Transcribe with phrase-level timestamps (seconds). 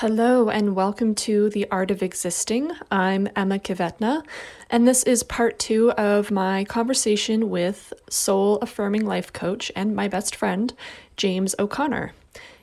[0.00, 2.70] Hello, and welcome to The Art of Existing.
[2.88, 4.24] I'm Emma Května,
[4.70, 10.06] and this is part two of my conversation with soul affirming life coach and my
[10.06, 10.72] best friend,
[11.16, 12.12] James O'Connor.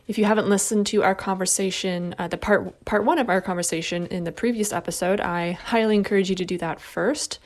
[0.08, 4.06] If you haven't listened to our conversation, uh, the part part one of our conversation
[4.06, 7.40] in the previous episode, I highly encourage you to do that first,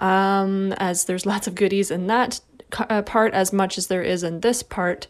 [0.00, 2.40] um, as there's lots of goodies in that
[2.76, 5.06] uh, part as much as there is in this part.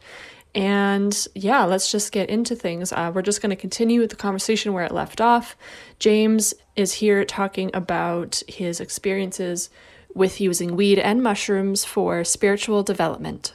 [0.55, 2.93] And yeah, let's just get into things.
[2.93, 5.57] Uh, we're just going to continue with the conversation where it left off.
[5.99, 9.71] James is here talking about his experiences
[10.13, 13.55] with using weed and mushrooms for spiritual development.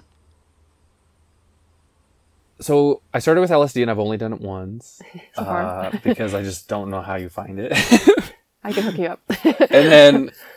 [2.62, 5.02] So I started with LSD and I've only done it once
[5.38, 7.73] uh, because I just don't know how you find it.
[8.64, 9.22] I can hook you up.
[9.44, 10.31] and then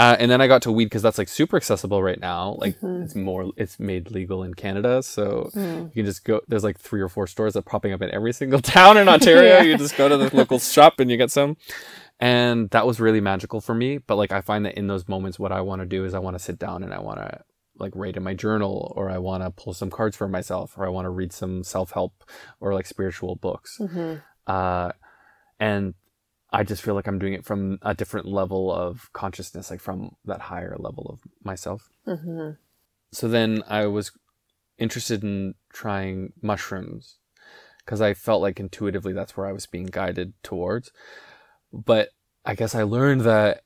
[0.00, 2.56] uh, and then I got to weed because that's like super accessible right now.
[2.58, 3.02] Like mm-hmm.
[3.02, 5.88] it's more, it's made legal in Canada, so mm.
[5.88, 6.40] you can just go.
[6.48, 9.10] There's like three or four stores that are popping up in every single town in
[9.10, 9.56] Ontario.
[9.56, 9.62] yeah.
[9.62, 11.58] You just go to the local shop and you get some.
[12.18, 13.98] And that was really magical for me.
[13.98, 16.18] But like I find that in those moments, what I want to do is I
[16.18, 17.44] want to sit down and I want to
[17.78, 20.86] like write in my journal, or I want to pull some cards for myself, or
[20.86, 22.24] I want to read some self help
[22.58, 23.76] or like spiritual books.
[23.78, 24.14] Mm-hmm.
[24.46, 24.92] Uh,
[25.58, 25.92] and
[26.52, 30.16] I just feel like I'm doing it from a different level of consciousness, like from
[30.24, 31.88] that higher level of myself.
[32.06, 32.52] Mm-hmm.
[33.12, 34.12] So then I was
[34.78, 37.18] interested in trying mushrooms
[37.78, 40.90] because I felt like intuitively that's where I was being guided towards.
[41.72, 42.10] But
[42.44, 43.62] I guess I learned that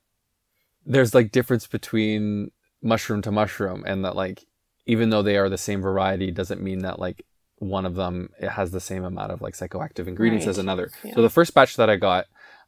[0.85, 4.45] there's like difference between mushroom to mushroom and that like
[4.85, 7.25] even though they are the same variety doesn't mean that like
[7.57, 10.51] one of them it has the same amount of like psychoactive ingredients right.
[10.51, 10.91] as another.
[11.03, 11.15] Yeah.
[11.15, 12.25] So the first batch that I got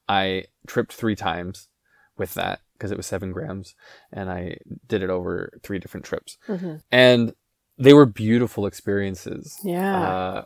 [0.07, 1.69] I tripped three times
[2.17, 3.75] with that because it was seven grams
[4.11, 6.37] and I did it over three different trips.
[6.47, 6.75] Mm-hmm.
[6.91, 7.33] And
[7.77, 9.55] they were beautiful experiences.
[9.63, 10.01] Yeah.
[10.01, 10.45] Uh,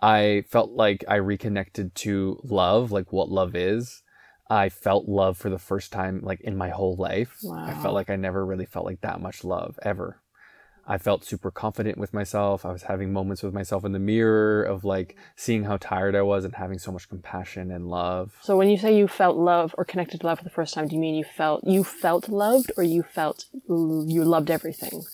[0.00, 4.02] I felt like I reconnected to love, like what love is.
[4.50, 7.36] I felt love for the first time, like in my whole life.
[7.42, 7.66] Wow.
[7.66, 10.22] I felt like I never really felt like that much love ever.
[10.90, 12.64] I felt super confident with myself.
[12.64, 16.22] I was having moments with myself in the mirror of like seeing how tired I
[16.22, 18.38] was and having so much compassion and love.
[18.40, 20.88] So when you say you felt love or connected to love for the first time,
[20.88, 25.04] do you mean you felt you felt loved or you felt you loved everything?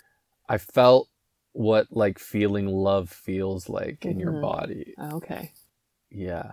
[0.49, 1.09] I felt
[1.55, 4.11] what like feeling love feels like mm-hmm.
[4.11, 4.43] in your mm-hmm.
[4.43, 4.95] body.
[5.15, 5.53] Okay.
[6.09, 6.53] Yeah.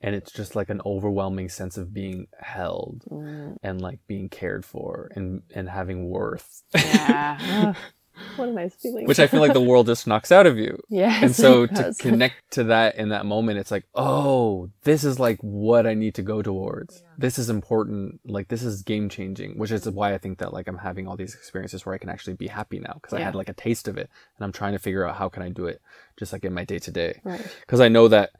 [0.00, 3.54] And it's just like an overwhelming sense of being held mm.
[3.62, 6.62] and like being cared for and and having worth.
[6.74, 7.74] Yeah.
[8.36, 9.06] what a nice feeling.
[9.06, 10.78] Which I feel like the world just knocks out of you.
[10.88, 11.24] Yeah.
[11.24, 15.38] And so to connect to that in that moment, it's like, oh, this is like
[15.40, 17.00] what I need to go towards.
[17.00, 17.08] Yeah.
[17.16, 18.20] This is important.
[18.26, 21.16] Like this is game changing, which is why I think that like I'm having all
[21.16, 23.20] these experiences where I can actually be happy now because yeah.
[23.20, 25.42] I had like a taste of it and I'm trying to figure out how can
[25.42, 25.80] I do it
[26.18, 27.20] just like in my day to day.
[27.60, 28.32] Because I know that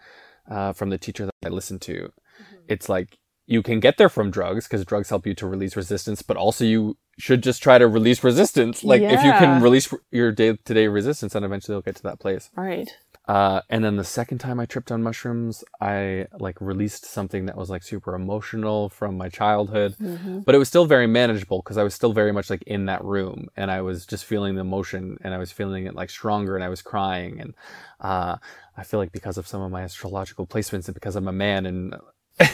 [0.50, 2.56] uh, from the teacher that I listen to, mm-hmm.
[2.68, 6.22] it's like you can get there from drugs because drugs help you to release resistance,
[6.22, 8.82] but also you should just try to release resistance.
[8.82, 9.12] Like yeah.
[9.12, 12.20] if you can release your day to day resistance, then eventually you'll get to that
[12.20, 12.50] place.
[12.56, 12.88] Right.
[13.28, 17.56] Uh, and then the second time I tripped on mushrooms, I like released something that
[17.56, 20.40] was like super emotional from my childhood, mm-hmm.
[20.40, 23.04] but it was still very manageable because I was still very much like in that
[23.04, 26.56] room and I was just feeling the emotion and I was feeling it like stronger
[26.56, 27.40] and I was crying.
[27.40, 27.54] And,
[28.00, 28.38] uh,
[28.76, 31.66] I feel like because of some of my astrological placements and because I'm a man
[31.66, 31.94] and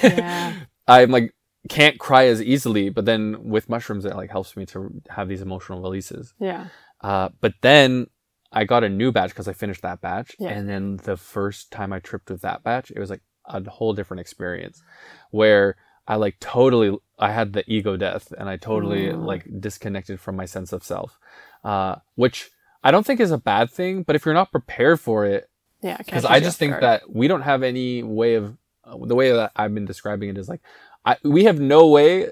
[0.03, 0.55] yeah.
[0.89, 1.35] I'm like
[1.69, 5.43] can't cry as easily, but then with mushrooms, it like helps me to have these
[5.43, 6.35] emotional releases.
[6.39, 6.67] Yeah.
[7.01, 8.07] Uh, but then
[8.53, 10.51] I got a new batch because I finished that batch, yeah.
[10.51, 13.93] and then the first time I tripped with that batch, it was like a whole
[13.93, 14.83] different experience,
[15.31, 15.77] where
[16.07, 19.25] I like totally I had the ego death, and I totally mm.
[19.25, 21.19] like disconnected from my sense of self,
[21.65, 22.51] uh, which
[22.83, 25.51] I don't think is a bad thing, but if you're not prepared for it,
[25.83, 28.57] yeah, because I just think that we don't have any way of
[29.03, 30.63] the way that I've been describing it is like
[31.09, 32.31] I, we have no way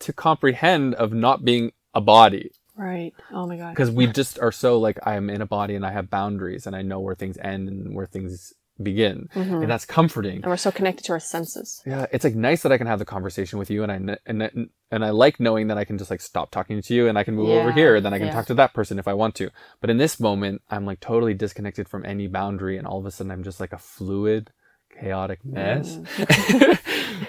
[0.00, 2.50] to comprehend of not being a body.
[2.76, 3.12] Right.
[3.32, 3.70] Oh my god.
[3.70, 6.66] Because we just are so like I am in a body and I have boundaries
[6.66, 8.52] and I know where things end and where things
[8.82, 9.62] begin, mm-hmm.
[9.62, 10.36] and that's comforting.
[10.36, 11.82] And we're so connected to our senses.
[11.84, 14.68] Yeah, it's like nice that I can have the conversation with you, and I and
[14.90, 17.24] and I like knowing that I can just like stop talking to you and I
[17.24, 17.56] can move yeah.
[17.56, 18.34] over here, and then I can yeah.
[18.34, 19.50] talk to that person if I want to.
[19.80, 23.10] But in this moment, I'm like totally disconnected from any boundary, and all of a
[23.10, 24.52] sudden I'm just like a fluid
[25.00, 25.96] chaotic mess.
[25.96, 26.78] Mm.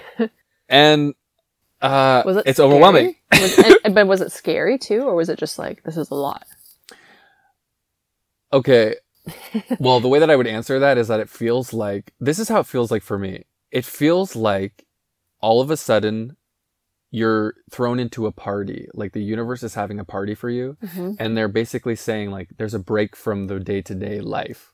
[0.70, 1.14] and
[1.82, 2.70] uh, was it it's scary?
[2.70, 3.16] overwhelming.
[3.32, 6.14] was it, but was it scary too, or was it just like this is a
[6.14, 6.46] lot?
[8.52, 8.94] Okay.
[9.78, 12.48] well, the way that I would answer that is that it feels like this is
[12.48, 13.44] how it feels like for me.
[13.70, 14.86] It feels like
[15.40, 16.36] all of a sudden
[17.10, 18.88] you're thrown into a party.
[18.94, 21.12] Like the universe is having a party for you, mm-hmm.
[21.18, 24.72] and they're basically saying like there's a break from the day to day life.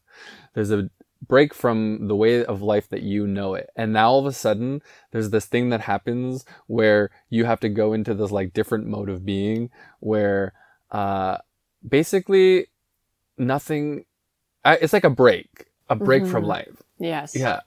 [0.54, 0.90] There's a
[1.28, 3.70] break from the way of life that you know it.
[3.76, 7.69] And now all of a sudden, there's this thing that happens where you have to
[7.69, 9.70] go into this like different mode of being
[10.00, 10.52] where
[10.90, 11.38] uh,
[11.87, 12.67] basically
[13.38, 14.05] nothing,
[14.64, 16.49] I, it's like a break, a break from Mhm.
[16.49, 16.82] life.
[16.99, 17.34] Yes.
[17.34, 17.61] Yeah.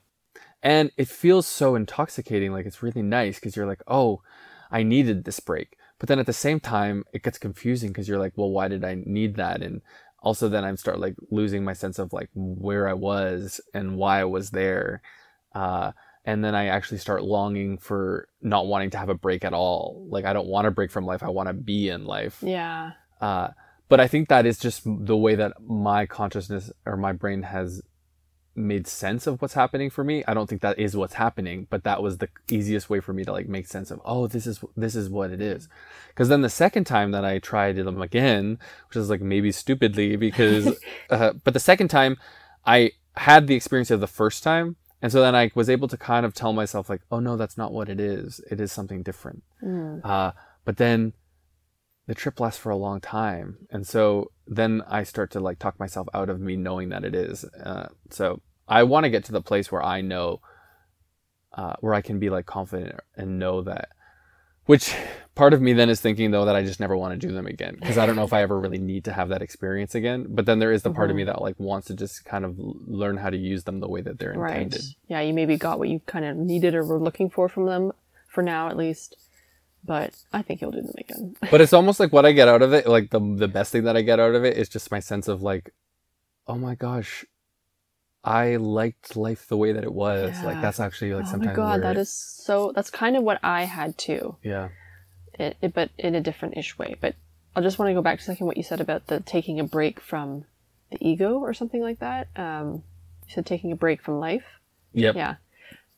[0.62, 2.52] And it feels so intoxicating.
[2.52, 4.22] Like it's really nice because you're like, oh,
[4.72, 5.78] I needed this break.
[6.00, 8.84] But then at the same time, it gets confusing because you're like, well, why did
[8.86, 9.62] I need that?
[9.62, 9.82] And
[10.22, 14.20] also then I start like losing my sense of like where I was and why
[14.20, 15.02] I was there.
[15.54, 15.92] Uh,
[16.26, 20.06] and then I actually start longing for not wanting to have a break at all.
[20.10, 21.24] Like I don't want to break from life.
[21.24, 22.38] I want to be in life.
[22.42, 22.92] Yeah.
[23.22, 23.50] Uh,
[23.88, 27.82] but I think that is just the way that my consciousness or my brain has
[28.56, 30.24] made sense of what's happening for me.
[30.28, 33.24] I don't think that is what's happening, but that was the easiest way for me
[33.24, 35.68] to like make sense of, oh, this is this is what it is.
[36.10, 40.16] Because then the second time that I tried them again, which is like maybe stupidly
[40.16, 40.78] because,
[41.10, 42.18] uh, but the second time
[42.66, 44.76] I had the experience of the first time.
[45.02, 47.58] And so then I was able to kind of tell myself like, oh no, that's
[47.58, 48.42] not what it is.
[48.52, 49.44] It is something different.
[49.64, 50.02] Mm.
[50.04, 50.34] Uh,
[50.66, 51.14] but then
[52.10, 53.56] the trip lasts for a long time.
[53.70, 57.14] And so then I start to like talk myself out of me knowing that it
[57.14, 57.46] is.
[57.64, 60.42] Uh, so I want to get to the place where I know,
[61.54, 63.90] uh, where I can be like confident and know that,
[64.66, 64.92] which
[65.36, 67.46] part of me then is thinking though that I just never want to do them
[67.46, 67.78] again.
[67.80, 70.26] Cause I don't know if I ever really need to have that experience again.
[70.30, 72.56] But then there is the part of me that like wants to just kind of
[72.58, 74.52] learn how to use them the way that they're intended.
[74.52, 74.62] Right.
[74.64, 74.96] intended.
[75.08, 77.92] Yeah, you maybe got what you kind of needed or were looking for from them,
[78.28, 79.16] for now at least.
[79.84, 81.36] But I think you'll do them again.
[81.52, 83.84] but it's almost like what I get out of it, like the the best thing
[83.84, 85.74] that I get out of it is just my sense of like,
[86.48, 87.26] oh my gosh,
[88.24, 90.36] I liked life the way that it was.
[90.44, 92.72] Like that's actually like oh my sometimes god, where that is so.
[92.76, 94.36] That's kind of what I had too.
[94.44, 94.70] yeah
[95.40, 96.96] it, it, but in a different ish way.
[97.00, 97.16] But
[97.56, 99.64] I just want to go back to second what you said about the taking a
[99.64, 100.46] break from
[100.92, 102.28] the ego or something like that.
[102.36, 102.84] Um,
[103.28, 104.46] you said taking a break from life.
[104.94, 105.36] yep Yeah.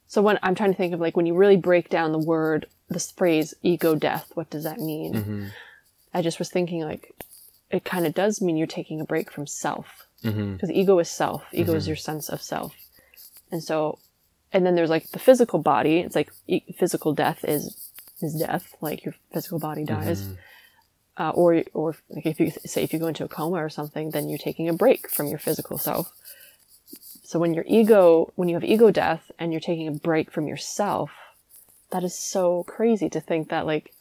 [0.07, 2.67] So when I'm trying to think of like when you really break down the word,
[2.91, 5.13] this phrase ego death, what does that mean?
[5.13, 5.47] hmm
[6.13, 7.13] I just was thinking like
[7.69, 10.07] it kind of does mean you're taking a break from self
[10.57, 11.43] because ego is self.
[11.53, 12.73] Ego is your sense of self,
[13.51, 13.99] and so,
[14.51, 15.99] and then there's like the physical body.
[15.99, 17.89] It's like e- physical death is
[18.21, 20.29] is death, like your physical body dies.
[21.17, 24.11] Uh, or or like if you say if you go into a coma or something,
[24.11, 26.11] then you're taking a break from your physical self.
[27.23, 30.47] So when your ego, when you have ego death and you're taking a break from
[30.47, 31.11] yourself,
[31.91, 33.93] that is so crazy to think that like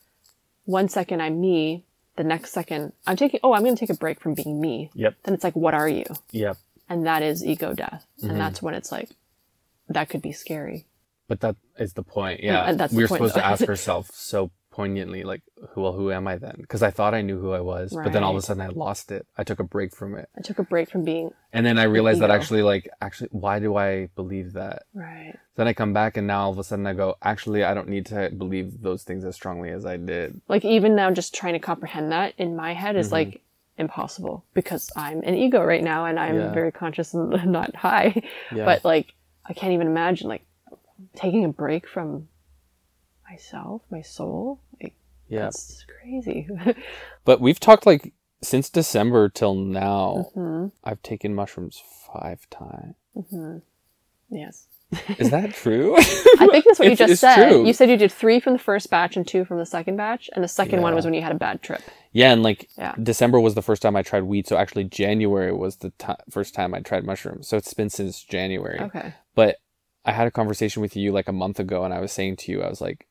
[0.65, 1.85] one second I'm me,
[2.17, 3.41] the next second I'm taking.
[3.43, 4.91] Oh, I'm going to take a break from being me.
[4.95, 5.15] Yep.
[5.25, 6.05] Then it's like, what are you?
[6.33, 6.57] yep
[6.89, 8.31] and that is ego death Mhm.
[8.31, 9.11] and that's when it's like
[9.89, 10.87] that could be scary
[11.29, 14.51] but that is the point yeah and that's were point, supposed to ask ourselves so
[14.81, 16.57] poignantly like who well who am i then?
[16.65, 18.69] Because i thought i knew who i was but then all of a sudden i
[18.69, 19.27] lost it.
[19.37, 20.29] I took a break from it.
[20.39, 23.59] I took a break from being and then i realized that actually like actually why
[23.59, 24.79] do i believe that?
[24.95, 25.35] Right.
[25.57, 27.89] Then i come back and now all of a sudden i go actually i don't
[27.89, 30.41] need to believe those things as strongly as i did.
[30.49, 33.13] Like even now just trying to comprehend that in my head is Mhm.
[33.19, 33.33] like
[33.85, 36.53] impossible because i'm an ego right now and i'm Yeah.
[36.61, 38.11] very conscious and not high.
[38.59, 38.65] Yeah.
[38.71, 39.09] But like
[39.51, 40.45] i can't even imagine like
[41.25, 42.29] taking a break from
[43.31, 44.95] myself my soul like
[45.29, 46.49] yeah that's crazy
[47.25, 48.13] But we've talked like
[48.43, 50.31] since December till now.
[50.35, 51.83] hmm I've taken mushrooms
[52.13, 52.95] five times.
[53.31, 53.59] hmm
[54.31, 54.67] yes
[55.19, 55.97] Is that true?
[55.97, 57.49] I think that's what you just said.
[57.49, 57.65] true.
[57.67, 60.29] You said you did three from the first batch and two from the second batch,
[60.35, 61.81] and the second one was when you had a bad trip.
[62.13, 62.95] yeah, and like Yeah.
[63.01, 66.55] December was the first time I tried weed, so actually January was the ti first
[66.55, 67.47] time I tried mushrooms.
[67.47, 68.81] So it's been since January.
[68.81, 69.15] Okay.
[69.37, 69.57] But
[70.05, 72.51] I had a conversation with you like a month ago, and I was saying to
[72.53, 73.07] you, I was like,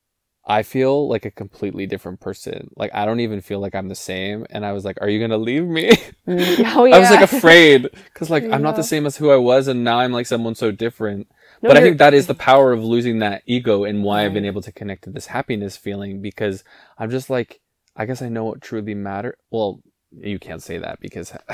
[0.49, 2.71] I feel like a completely different person.
[2.75, 4.45] Like I don't even feel like I'm the same.
[4.49, 5.91] And I was like, Are you gonna leave me?
[6.27, 6.95] Mm, oh yeah.
[6.95, 9.83] I was like afraid because like I'm not the same as who I was, and
[9.83, 11.27] now I'm like someone so different.
[11.61, 14.33] No, but I think that is the power of losing that ego and why I've
[14.33, 16.63] been able to connect to this happiness feeling because
[16.97, 17.61] I'm just like
[17.95, 19.37] I guess I know what truly matter.
[19.51, 19.81] Well,
[20.17, 21.31] you can't say that because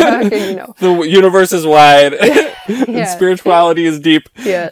[0.00, 0.74] Okay, you know.
[0.80, 2.52] the universe is wide and
[2.88, 3.04] Yeah.
[3.04, 4.28] spirituality is deep.
[4.42, 4.70] Yeah.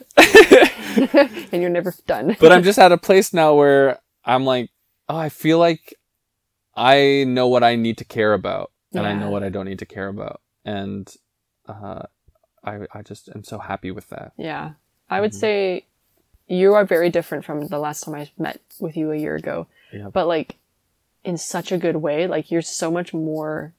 [1.52, 2.36] and you're never done.
[2.40, 4.70] But I'm just at a place now where I'm like,
[5.08, 5.94] oh, I feel like
[6.76, 9.78] I know what I need to care about and I know what I don't need
[9.80, 10.40] to care about.
[10.64, 11.12] And
[11.68, 12.02] uh,
[12.64, 14.32] I I just am so happy with that.
[14.36, 14.72] Yeah.
[15.08, 15.40] I would Mhm.
[15.40, 15.84] say
[16.46, 19.66] you are very different from the last time I met with you a year ago.
[19.92, 20.08] Yeah.
[20.12, 20.56] But like
[21.24, 22.26] in such a good way.
[22.26, 23.72] Like you're so much more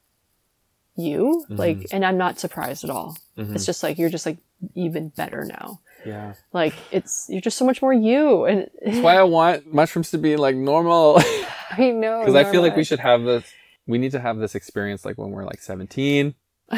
[0.96, 1.46] you.
[1.50, 1.88] Like Mhm.
[1.94, 3.18] and I'm not surprised at all.
[3.38, 3.56] Mhm.
[3.56, 4.38] It's just like you're just like
[4.76, 5.80] even better now.
[6.06, 6.34] Yeah.
[6.54, 10.18] Like it's you're just so much more you and That's why I want mushrooms to
[10.18, 11.20] be like normal.
[11.78, 13.46] I know Because I feel like we should have this.
[13.88, 16.36] We need to have this experience like when we're like 17.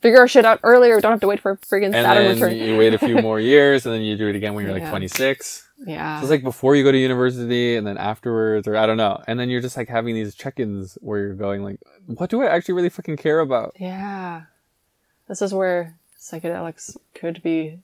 [0.00, 0.94] figure our shit out earlier.
[0.96, 2.56] We don't have to wait for a friggin' and Saturn then return.
[2.56, 4.82] you wait a few more years, and then you do it again when you're like
[4.84, 4.90] Yeah.
[4.90, 5.68] 26.
[5.84, 6.18] yeah.
[6.20, 9.20] So it's like before you go to university, and then afterwards, or I don't know,
[9.26, 12.46] and then you're just like having these check-ins where you're going like, what do I
[12.46, 13.74] actually really fucking care about?
[13.80, 14.42] Yeah.
[15.28, 17.80] This is where psychedelics could be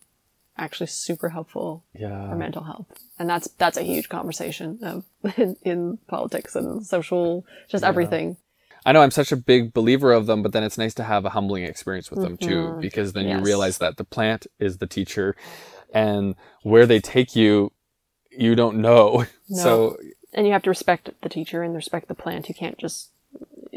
[0.58, 1.84] actually super helpful
[2.30, 2.86] for mental health.
[3.18, 5.04] And that's that's a huge conversation of,
[5.38, 8.36] in, in politics and social just everything.
[8.86, 11.24] I know I'm such a big believer of them, but then it's nice to have
[11.24, 12.80] a humbling experience with them too, Mhm.
[12.80, 15.36] because then you realize that the plant is the teacher,
[15.92, 17.72] and where they take you,
[18.30, 19.24] you don't know.
[19.50, 19.62] No.
[19.62, 19.96] So
[20.34, 22.48] And you have to respect the teacher and respect the plant.
[22.48, 23.10] You can't just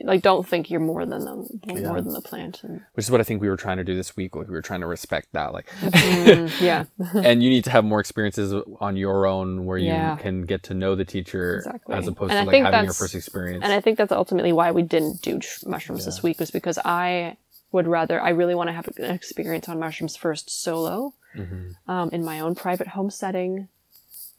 [0.03, 2.63] like don't think you're more than them more than the plant.
[2.63, 4.35] And, which is what I think we were trying to do this week.
[4.35, 6.85] Like we were trying to respect that, like, Mm, yeah.
[7.23, 10.15] and you need to have more experiences on your own where you Yeah.
[10.17, 11.95] can get to know the teacher Exactly.
[11.95, 13.63] as opposed And I to like think having your first experience.
[13.63, 16.77] And I think that's ultimately why we didn't do tr- mushrooms this week was because
[16.83, 17.37] I
[17.71, 21.75] would rather I really want to have an experience on mushrooms first solo, Mhm.
[21.87, 23.69] um, in my own private home setting,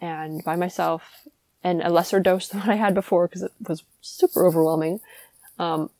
[0.00, 1.26] and by myself,
[1.64, 5.00] and a lesser dose than what I had before because it was super overwhelming,
[5.58, 5.90] um,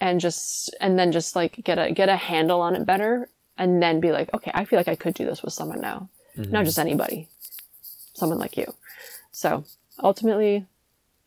[0.00, 3.82] and just and then just like get a get a handle on it better, and
[3.82, 6.08] then be like, okay, I feel like I could do this with someone now,
[6.50, 7.28] not just anybody,
[8.14, 8.72] someone like you.
[9.32, 9.64] So
[10.02, 10.66] ultimately,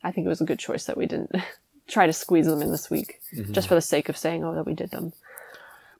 [0.03, 1.35] I think it was a good choice that we didn't
[1.87, 3.19] try to squeeze them in this week,
[3.51, 5.13] just for the sake of saying, oh, that we did them.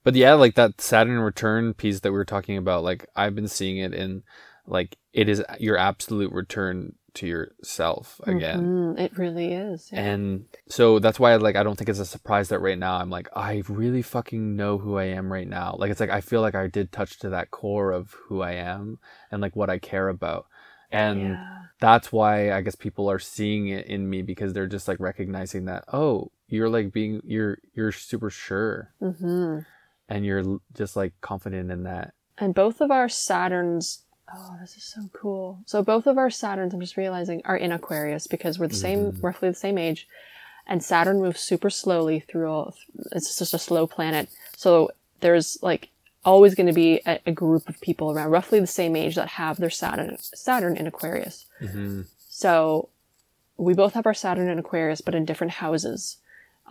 [0.04, 3.48] But yeah, like that Saturn return piece that we were talking about, like I've been
[3.48, 4.24] seeing it in
[4.66, 8.60] like it is your absolute return to yourself again.
[8.60, 9.89] Mm, it really is.
[9.91, 10.00] yeah.
[10.01, 13.10] And so that's why like I don't think it's a surprise that right now I'm
[13.10, 15.75] like I really fucking know who I am right now.
[15.77, 18.53] Like it's like I feel like I did touch to that core of who I
[18.53, 19.00] am
[19.32, 20.48] and like what I care about.
[20.91, 21.46] And Yeah.
[21.80, 25.65] that's why I guess people are seeing it in me because they're just like recognizing
[25.65, 29.60] that oh, you're like being you're you're super sure hmm
[30.10, 32.13] and you're just like confident in that.
[32.38, 34.00] And both of our Saturns.
[34.34, 35.60] Oh, this is so cool.
[35.66, 39.18] So both of our Saturns, I'm just realizing, are in Aquarius because we're the same,
[39.22, 40.08] roughly the same age,
[40.68, 42.76] and Saturn moves super slowly through all.
[43.12, 44.30] It's just a slow planet.
[44.56, 45.90] So there's like
[46.24, 49.28] always going to be a, a group of people around roughly the same age that
[49.28, 51.46] have their Saturn Saturn in Aquarius.
[51.62, 52.04] Mm-hmm.
[52.30, 52.90] So
[53.58, 56.18] we both have our Saturn in Aquarius, but in different houses.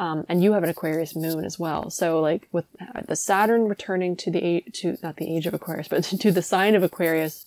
[0.00, 1.90] Um, and you have an Aquarius moon as well.
[1.90, 2.64] So like with
[3.06, 6.40] the Saturn returning to the a- to not the age of Aquarius, but to the
[6.42, 7.44] sign of Aquarius,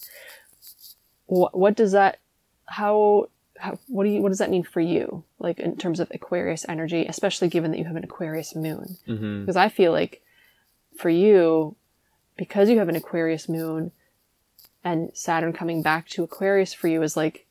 [1.26, 2.20] what what does that
[2.66, 5.24] how how what do you what does that mean for you?
[5.40, 9.42] Like in terms of Aquarius energy, especially given that you have an Aquarius moon, Mm-hmm.
[9.42, 10.22] because I feel like
[10.98, 11.76] for you,
[12.38, 13.92] because you have an Aquarius moon,
[14.84, 17.43] and Saturn coming back to Aquarius for you is like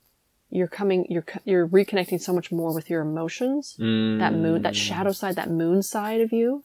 [0.59, 4.19] you're coming you're you're reconnecting so much more with your emotions Mm.
[4.19, 6.63] that moon that shadow side that moon side of you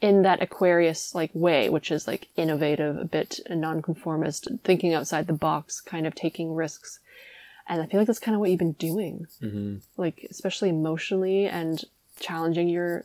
[0.00, 5.32] in that aquarius like way which is like innovative a bit nonconformist thinking outside the
[5.48, 6.98] box kind of taking risks
[7.68, 9.76] and i feel like that's kind of what you've been doing Mm-hmm.
[9.96, 11.84] like especially emotionally and
[12.18, 13.04] challenging your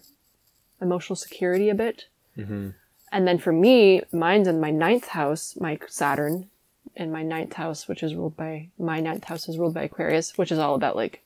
[0.82, 2.06] emotional security a bit
[2.38, 2.70] Mm-hmm.
[3.14, 6.50] and then for me, mine's in my ninth house, my Saturn
[6.96, 10.38] in my ninth house, which is ruled by my ninth house is ruled by Aquarius,
[10.38, 11.22] which is all about like,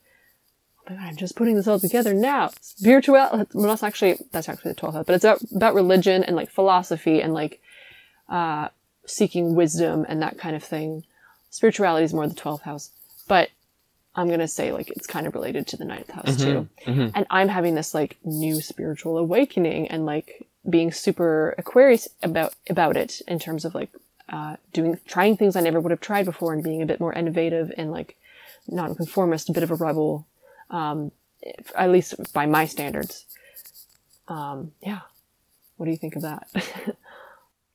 [0.79, 2.51] oh my god, I'm just putting this all together now.
[2.61, 6.35] Spiritual, well, that's actually that's actually the twelfth house, but it's about, about religion and
[6.35, 7.61] like philosophy and like
[8.29, 8.69] uh,
[9.05, 11.03] seeking wisdom and that kind of thing.
[11.51, 12.91] Spirituality is more the twelfth house,
[13.27, 13.49] but
[14.15, 16.67] I'm gonna say like it's kind of related to the ninth house too.
[16.85, 17.11] Mhm.
[17.15, 22.97] And I'm having this like new spiritual awakening and like being super Aquarius about about
[22.97, 23.89] it in terms of like
[24.29, 27.13] uh, doing trying things I never would have tried before and being a bit more
[27.13, 28.15] innovative and like
[28.67, 30.27] nonconformist, a bit of a rebel,
[30.69, 33.25] um, if- at least by my standards.
[34.27, 34.99] Um, yeah.
[35.77, 36.47] What do you think of that?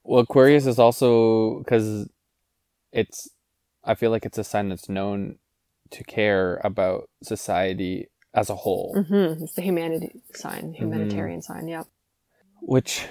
[0.07, 2.07] Well, Aquarius is also because
[2.93, 3.31] it's.
[3.85, 5.39] I feel like it's a sign that's known
[5.93, 9.45] to care about society as a whole, Mm-hmm.
[9.45, 11.69] It's the humanity sign, humanitarian sign.
[11.69, 11.85] Yeah.
[12.61, 13.07] which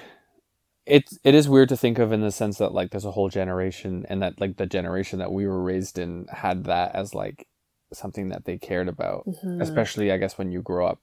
[0.86, 3.28] it's it is weird to think of in the sense that like there's a whole
[3.30, 7.46] generation and that like the generation that we were raised in had that as like
[7.92, 9.62] something that they cared about, Mhm.
[9.62, 11.00] especially I guess when you grow up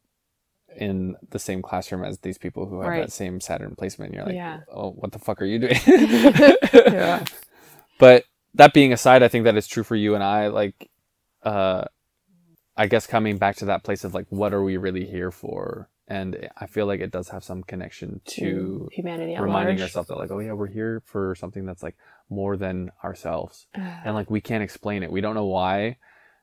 [0.77, 3.01] in the same classroom as these people who have Right.
[3.01, 4.13] that same Saturn placement.
[4.13, 4.59] You're like, Yeah.
[4.71, 5.75] oh, what the fuck are you doing?
[6.73, 7.25] Yeah.
[7.99, 8.23] But
[8.55, 10.47] that being aside, I think that is true for you and I.
[10.47, 10.89] Like,
[11.43, 11.85] uh,
[12.77, 15.89] I guess coming back to that place of like, what are we really here for?
[16.11, 19.81] And I feel like it does have some connection to humanity reminding large.
[19.81, 21.95] ourselves that like, oh yeah, we're here for something that's like
[22.29, 25.11] more than ourselves, and like we can't explain it.
[25.11, 25.95] We don't know why,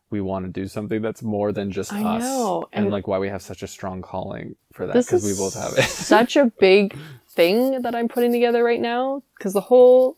[0.08, 3.06] we want to do something that's more than just I us know, and, and- like
[3.06, 5.82] why we have such a strong calling for that because we both have it.
[5.88, 6.96] such a big
[7.28, 10.16] thing that I'm putting together right now because the whole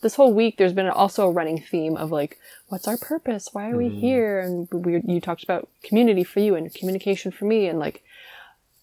[0.00, 3.50] this whole week there's been also a running theme of like what's our purpose?
[3.52, 4.00] Why are we mm-hmm.
[4.00, 4.40] here?
[4.40, 8.02] And we you talked about community for you and communication for me and like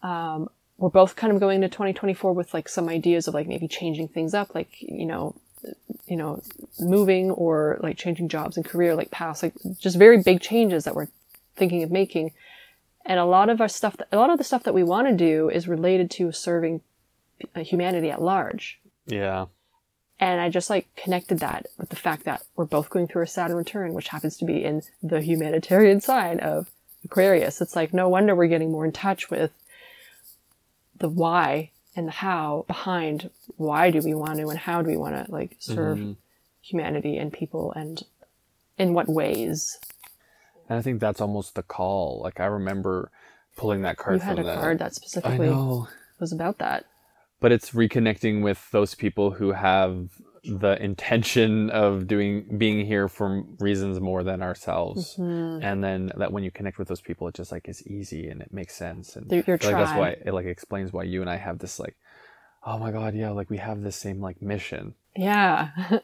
[0.03, 3.67] um we're both kind of going to 2024 with like some ideas of like maybe
[3.67, 5.36] changing things up like you know
[6.08, 6.41] you know
[6.79, 10.96] moving or like changing jobs and career like paths like just very big changes that
[10.96, 11.08] we're
[11.55, 12.31] thinking of making.
[13.05, 15.15] And a lot of our stuff a lot of the stuff that we want to
[15.15, 16.81] do is related to serving
[17.55, 18.79] uh, humanity at large.
[19.05, 19.46] Yeah.
[20.20, 23.27] And I just like connected that with the fact that we're both going through a
[23.27, 26.70] Saturn return, which happens to be in the humanitarian side of
[27.03, 27.62] Aquarius.
[27.62, 29.51] It's like no wonder we're getting more in touch with
[31.01, 34.98] the why and the how behind why do we want to and how do we
[34.98, 36.12] want to like serve Mm-hmm.
[36.62, 38.03] humanity and people and
[38.77, 39.77] in what ways.
[40.70, 43.12] and i think that's almost the call like i remember
[43.58, 45.50] pulling that card You had a that card that i specifically
[46.20, 46.86] was about that.
[47.39, 50.08] but it's reconnecting with those people who have
[50.43, 55.15] the intention of doing being here for reasons more than ourselves.
[55.15, 55.63] Mm-hmm.
[55.63, 58.41] and then that when you connect with those people it just like is easy and
[58.41, 59.15] it makes sense.
[59.15, 61.95] And your like that's why it like explains why you and i have this like
[62.65, 64.95] oh my god yeah like we have this same like mission.
[65.15, 65.69] Yeah.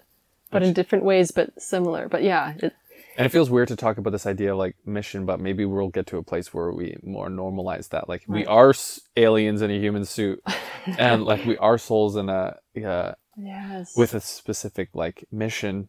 [0.51, 2.07] but in different ways, but similar.
[2.07, 2.73] But yeah, it,
[3.17, 5.89] and it feels weird to talk about this idea of like mission but maybe we'll
[5.89, 8.07] get to a place where we more normalize that.
[8.07, 8.73] Like we are
[9.15, 10.43] aliens in a human suit.
[10.97, 13.95] And like we are souls in a uh, yes.
[13.95, 15.87] with a specific like mission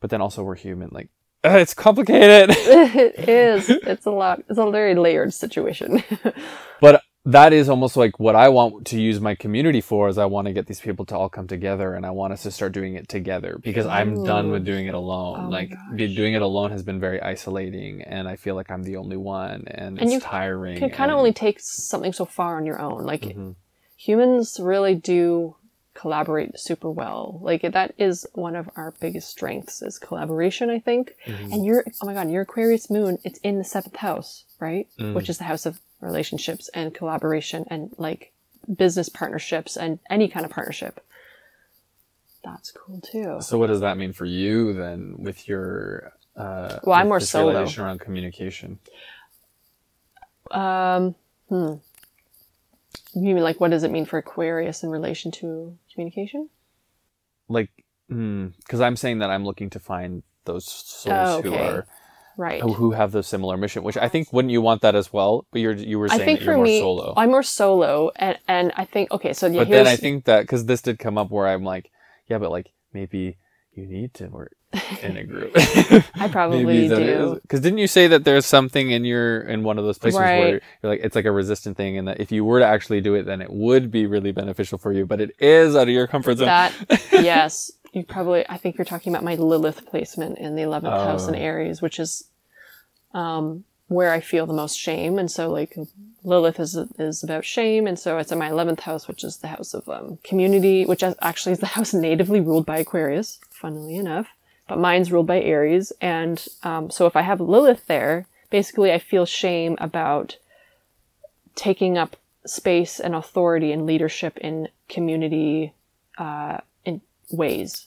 [0.00, 1.08] but then also we're human like
[1.44, 3.68] uh, it's complicated it is.
[3.86, 4.42] It's a lot.
[4.48, 6.02] It's a very layered situation.
[6.80, 10.24] but that is almost like what i want to use my community for is i
[10.24, 12.70] want to get these people to all come together and i want us to start
[12.72, 16.42] doing it together because i'm done with doing it alone Oh like be- doing it
[16.42, 20.02] alone has been very isolating and i feel like i'm the only one and, And
[20.02, 23.04] it's you tiring can kind of only take something so far on your own.
[23.04, 23.56] Like Mhm.
[23.96, 25.56] humans really do
[25.96, 27.38] collaborate super well.
[27.42, 31.14] Like that is one of our biggest strengths is collaboration, I think.
[31.26, 31.52] Mm-hmm.
[31.52, 34.86] And your oh my god, your Aquarius moon, it's in the seventh house, right?
[35.00, 35.14] Mm.
[35.14, 38.32] Which is the house of relationships and collaboration and like
[38.72, 41.00] business partnerships and any kind of partnership.
[42.44, 43.38] That's cool too.
[43.40, 47.50] so what does that mean for you then with your uh Well, I'm more solo.
[47.50, 48.78] realization around communication
[50.52, 51.14] Um,
[51.48, 51.74] hmm.
[53.14, 56.48] You mean like what does it mean for Aquarius in relation to communication?
[57.48, 57.70] like
[58.08, 61.86] hmm, because i'm saying that i'm looking to find those souls Oh, who are
[62.36, 62.60] Right.
[62.60, 65.60] who, have the similar mission which i think wouldn't you want that as well but
[65.60, 68.38] you're you were I saying think that you're more me, solo I'm more solo, and
[68.46, 71.16] and I think okay, so yeah, but then i think that because this did come
[71.18, 71.90] up where i'm like
[72.28, 73.38] yeah but like maybe
[73.72, 74.55] you need to work
[75.02, 75.52] in a group
[76.16, 77.38] I probably do.
[77.42, 80.26] because didn't you say that there's something in your in one of those places where
[80.54, 80.62] Right.
[80.82, 83.14] you're like it's like a resistant thing and that if you were to actually do
[83.14, 86.06] it then it would be really beneficial for you but it is out of your
[86.06, 86.72] comfort zone that
[87.12, 88.46] yes, you probably.
[88.48, 91.38] I think you're talking about my Lilith placement in the eleventh house in Oh.
[91.38, 92.24] Aries, which is
[93.14, 95.74] um where I feel the most shame, and so like
[96.24, 99.46] Lilith is is about shame, and so it's in my eleventh house, which is the
[99.46, 104.26] house of um, community, which actually is the house natively ruled by Aquarius, funnily enough.
[104.68, 108.98] But mine's ruled by Aries, and um, so if I have Lilith there, basically I
[108.98, 110.38] feel shame about
[111.54, 115.72] taking up space and authority and leadership in community
[116.18, 117.00] uh, in
[117.30, 117.86] ways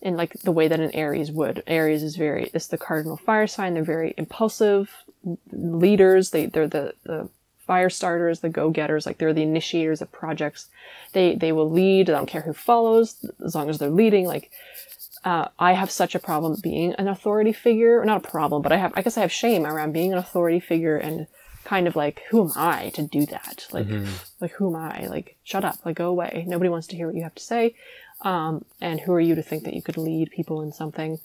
[0.00, 1.62] in like the way that an aries would.
[1.66, 3.74] Aries is very it's the cardinal fire sign.
[3.74, 4.90] They're very impulsive
[5.50, 6.30] leaders.
[6.30, 7.28] They they're the, the
[7.66, 9.04] fire starters the go-getters.
[9.04, 10.68] Like they're the initiators of projects.
[11.12, 12.06] They they will lead.
[12.06, 14.26] They don't care who follows as long as they're leading.
[14.26, 14.50] Like
[15.28, 18.02] uh, I have such a problem being an authority figure.
[18.02, 20.58] Not a problem, but I have, I guess I have shame around being an authority
[20.58, 21.26] figure and
[21.64, 23.66] kind of like, who am I to do that?
[23.70, 23.88] Like,
[24.40, 25.06] like who am I?
[25.06, 26.44] Like, shut up, like go away.
[26.48, 27.74] Nobody wants to hear what you have to say.
[28.22, 31.18] Um, and who are you to think that you could lead people in something?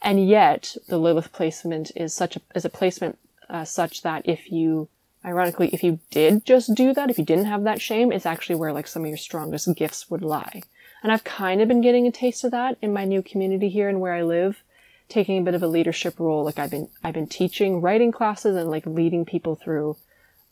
[0.00, 4.52] And yet, the Lilith placement is such a, is a placement uh, such that if
[4.52, 4.88] you,
[5.24, 8.54] ironically, if you did just do that, if you didn't have that shame, it's actually
[8.54, 10.62] where like some of your strongest gifts would lie.
[11.02, 13.88] And I've kind of been getting a taste of that in my new community here
[13.88, 14.62] and where I live,
[15.08, 16.44] taking a bit of a leadership role.
[16.44, 19.96] Like I've been, I've been teaching writing classes and like leading people through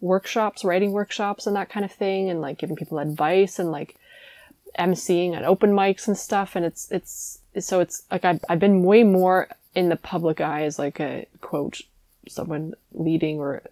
[0.01, 3.97] workshops, writing workshops and that kind of thing, and like giving people advice and like
[4.79, 6.57] emceeing at open mics and stuff.
[6.57, 10.63] And it's, it's, so it's like I've, I've been way more in the public eye
[10.63, 11.83] as like a quote,
[12.27, 13.63] someone leading or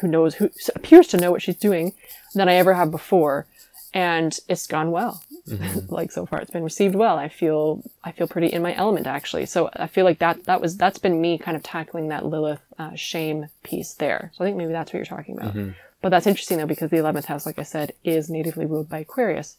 [0.00, 1.94] who knows, who appears to know what she's doing
[2.34, 3.46] than I ever have before.
[3.92, 5.22] And it's gone well.
[5.88, 7.16] like so far, it's been received well.
[7.16, 9.46] I feel I feel pretty in my element actually.
[9.46, 12.60] So I feel like that that was that's been me kind of tackling that Lilith
[12.78, 14.30] uh, shame piece there.
[14.34, 15.54] So I think maybe that's what you're talking about.
[16.02, 18.98] But that's interesting though because the eleventh house, like I said, is natively ruled by
[18.98, 19.56] Aquarius.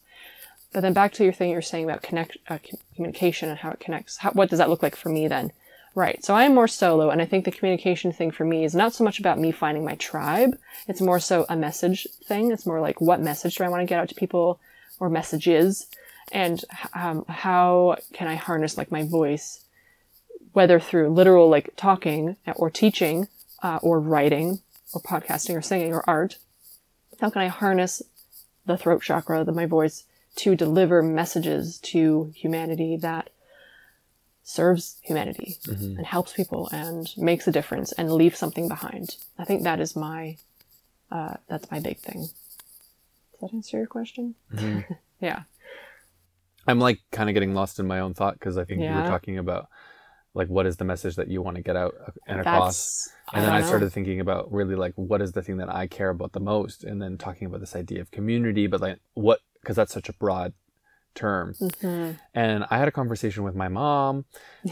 [0.74, 2.60] But then back to your thing you're saying about connect uh,
[2.96, 4.18] communication and how it connects.
[4.18, 5.52] How, what does that look like for me then?
[5.94, 6.24] Right.
[6.24, 8.94] So I am more solo, and I think the communication thing for me is not
[8.94, 10.58] so much about me finding my tribe.
[10.88, 12.52] It's more so a message thing.
[12.52, 14.60] It's more like what message do I want to get out to people,
[15.00, 15.88] or messages,
[16.32, 19.66] and um, how can I harness like my voice,
[20.54, 23.28] whether through literal like talking or teaching,
[23.62, 24.60] uh, or writing,
[24.94, 26.38] or podcasting, or singing, or art.
[27.20, 28.02] How can I harness
[28.66, 30.06] the throat chakra, the my voice,
[30.38, 33.30] to deliver messages to humanity that
[34.52, 39.16] serves humanity and helps people and makes a difference and leaves something behind.
[39.40, 40.38] I think that is my
[41.12, 42.22] uh, that's my big thing.
[42.22, 44.36] Does that answer your question?
[45.22, 45.44] yeah.
[46.68, 49.08] I'm like kind of getting lost in my own thought because I think you were
[49.08, 49.68] talking about
[50.34, 53.10] like what is the message that you want to get out uh, and across.
[53.26, 53.68] That's And then I know.
[53.68, 56.84] started thinking about really like what is the thing that I care about the most,
[56.84, 60.14] and then talking about this idea of community, but like what because that's such a
[60.14, 60.54] broad
[61.16, 61.54] term.
[61.54, 62.12] Mm-hmm.
[62.34, 64.26] And I had a conversation with my mom,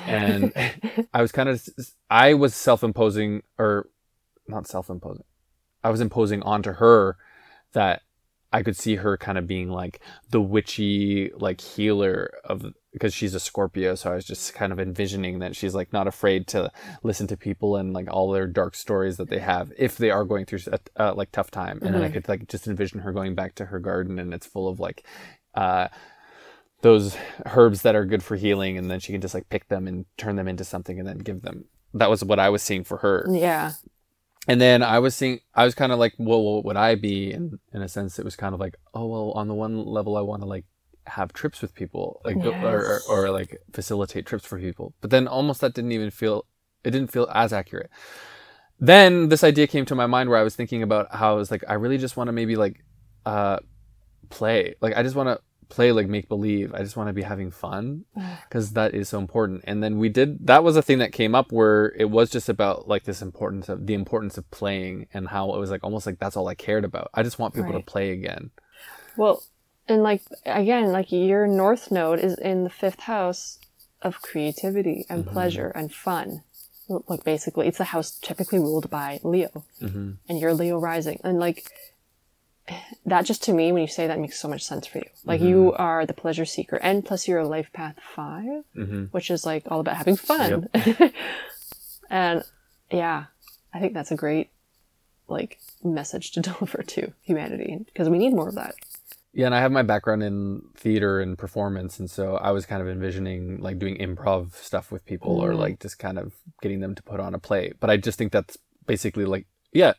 [0.06, 0.54] and
[1.14, 1.68] I was kind of
[2.10, 3.90] I was self-imposing or
[4.48, 5.26] not self-imposing.
[5.84, 7.18] I was imposing onto her
[7.74, 8.02] that
[8.52, 10.00] I could see her kind of being like
[10.32, 14.80] the witchy like healer of because she's a Scorpio, so I was just kind of
[14.80, 16.72] envisioning that she's like not afraid to
[17.04, 20.26] listen to people and like all their dark stories that they have if they are
[20.26, 23.12] going through a uh, like tough time, and then I could like just envision her
[23.12, 25.06] going back to her garden and it's full of like
[25.54, 25.88] uh
[26.82, 29.88] those herbs that are good for healing, and then she can just like pick them
[29.88, 31.66] and turn them into something and then give them.
[31.94, 33.26] That was what I was seeing for her.
[33.30, 33.72] yeah.
[34.48, 37.32] And then I was seeing, I was kind of like, well, what would I be?
[37.34, 40.18] And in a sense, it was kind of like, oh, well, on the one level,
[40.18, 40.66] I want to like
[41.06, 44.94] have trips with people, like, go- or, or, or like facilitate trips for people.
[45.02, 46.46] But then almost that didn't even feel,
[46.84, 47.92] it didn't feel as accurate.
[48.80, 51.52] Then this idea came to my mind where I was thinking about how I was
[51.52, 52.84] like, I really just want to maybe like,
[53.26, 53.58] uh,
[54.30, 54.76] play.
[54.82, 56.74] Like, I just want to play like make believe.
[56.74, 58.06] I just want to be having fun
[58.44, 59.62] because that is so important.
[59.66, 62.50] And then we did that was a thing that came up where it was just
[62.50, 66.06] about like this importance of the importance of playing and how it was like almost
[66.06, 67.10] like that's all I cared about.
[67.14, 67.86] I just want people Right.
[67.86, 68.50] to play again.
[69.16, 69.44] Well,
[69.88, 73.60] and like again, like your north node is in the fifth house
[74.02, 75.34] of creativity and mm-hmm.
[75.34, 76.44] pleasure and fun.
[77.08, 80.12] Like basically, it's a house typically ruled by Leo, mm-hmm.
[80.28, 81.70] and you're Leo rising, and like
[83.06, 85.10] that just to me, when you say that, makes so much sense for you.
[85.26, 85.82] Like you mm-hmm.
[85.82, 88.44] are the pleasure seeker, and plus you're a life path 5
[88.76, 89.04] mm-hmm.
[89.06, 90.70] which is like all about having fun.
[92.10, 92.44] and
[92.92, 93.26] yeah,
[93.74, 94.50] I think that's a great
[95.28, 98.76] like message to deliver to humanity because we need more of that.
[99.32, 102.82] Yeah, and I have my background in theater and performance, and so I was kind
[102.82, 105.58] of envisioning like doing improv stuff with people or mm.
[105.58, 107.74] like just kind of getting them to put on a play.
[107.80, 109.94] But I just think that's basically like, yeah,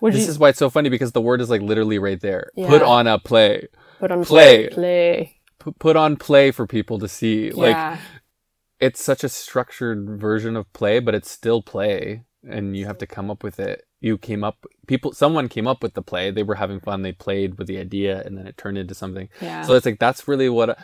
[0.00, 2.20] Would this you is why it's so funny because the word is like literally right
[2.20, 2.50] there.
[2.56, 3.68] Put on a play.
[3.98, 4.68] put on play.
[4.68, 5.36] Play.
[5.64, 7.50] P- put on play for people to see.
[7.50, 7.98] Like
[8.80, 13.06] it's such a structured version of play, but it's still play, and you have to
[13.06, 13.84] come up with it.
[14.00, 16.30] You came up, people, someone came up with the play.
[16.30, 17.02] They were having fun.
[17.02, 19.28] They played with the idea, and then it turned into something.
[19.40, 19.62] Yeah.
[19.62, 20.78] So it's like that's really what.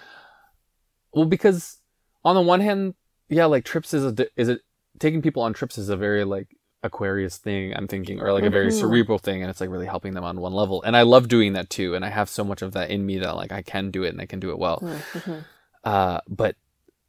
[1.13, 1.79] Well, because
[2.25, 2.95] on the one hand,
[3.29, 4.63] yeah, like trips is a is it
[4.99, 6.49] taking people on trips is a very like
[6.85, 7.75] Aquarius thing.
[7.75, 8.79] I'm thinking, or like a very Mhm.
[8.79, 10.83] cerebral thing, and it's like really helping them on one level.
[10.83, 11.95] And I love doing that too.
[11.95, 14.11] And I have so much of that in me that like I can do it
[14.11, 14.81] and I can do it well.
[14.83, 15.45] Mhm.
[15.83, 16.57] Uh, but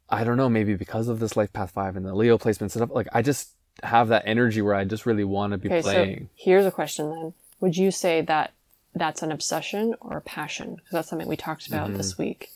[0.08, 2.90] I don't know, maybe because of this life path five and the Leo placement stuff,
[2.92, 3.50] like I just
[3.82, 6.20] have that energy where I just really want to be Okay, playing.
[6.24, 7.34] so here's a question then.
[7.60, 8.52] Would you say that
[8.94, 10.76] that's an obsession or a passion?
[10.76, 11.96] Because that's something we talked about Mm-hmm.
[11.98, 12.50] this week.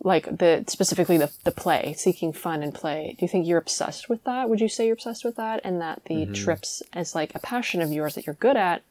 [0.00, 3.16] Like the specifically the the play, seeking fun and play.
[3.18, 4.48] Do you think you're obsessed with that?
[4.48, 6.32] Would you say you're obsessed with that, and that the Mm-hmm.
[6.32, 8.82] trips is like a passion of yours that you're good at,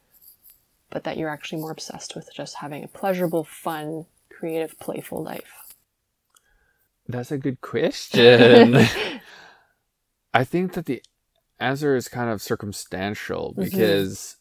[0.90, 5.52] but that you're actually more obsessed with just having a pleasurable, fun, creative, playful life?
[7.08, 8.76] That's a good question.
[10.34, 11.02] I think that the
[11.58, 14.36] answer is kind of circumstantial because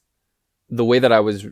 [0.70, 1.48] the way that I was,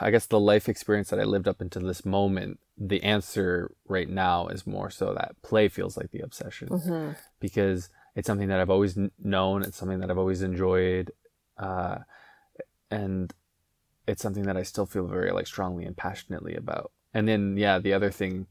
[0.00, 4.08] I guess the life experience that I lived up until this moment, the answer right
[4.08, 6.68] now is more so that play feels like the obsession
[7.40, 9.62] because it's something that I've always known.
[9.62, 11.10] It's something that I've always enjoyed.
[11.58, 11.98] Uh,
[12.90, 13.32] and
[14.06, 16.92] it's something that I still feel very like strongly and passionately about.
[17.12, 18.46] And then, yeah, the other thing,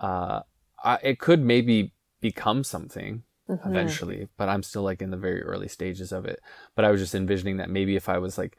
[0.00, 0.40] uh,
[0.84, 3.22] I, it could maybe become something
[3.70, 6.40] eventually, but I'm still like in the very early stages of it.
[6.74, 8.56] But I was just envisioning that maybe if I was like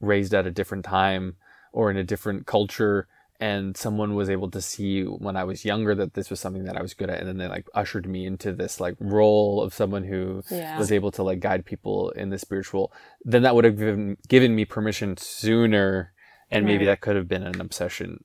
[0.00, 1.36] raised at a different time
[1.74, 3.06] or in a different culture
[3.40, 6.76] and someone was able to see when I was younger that this was something that
[6.76, 9.74] I was good at, and then they like ushered me into this like role of
[9.74, 10.78] someone who Yeah.
[10.78, 12.92] was able to like guide people in the spiritual,
[13.24, 16.12] then that would have given given me permission sooner,
[16.48, 18.22] and maybe that could have been an obsession.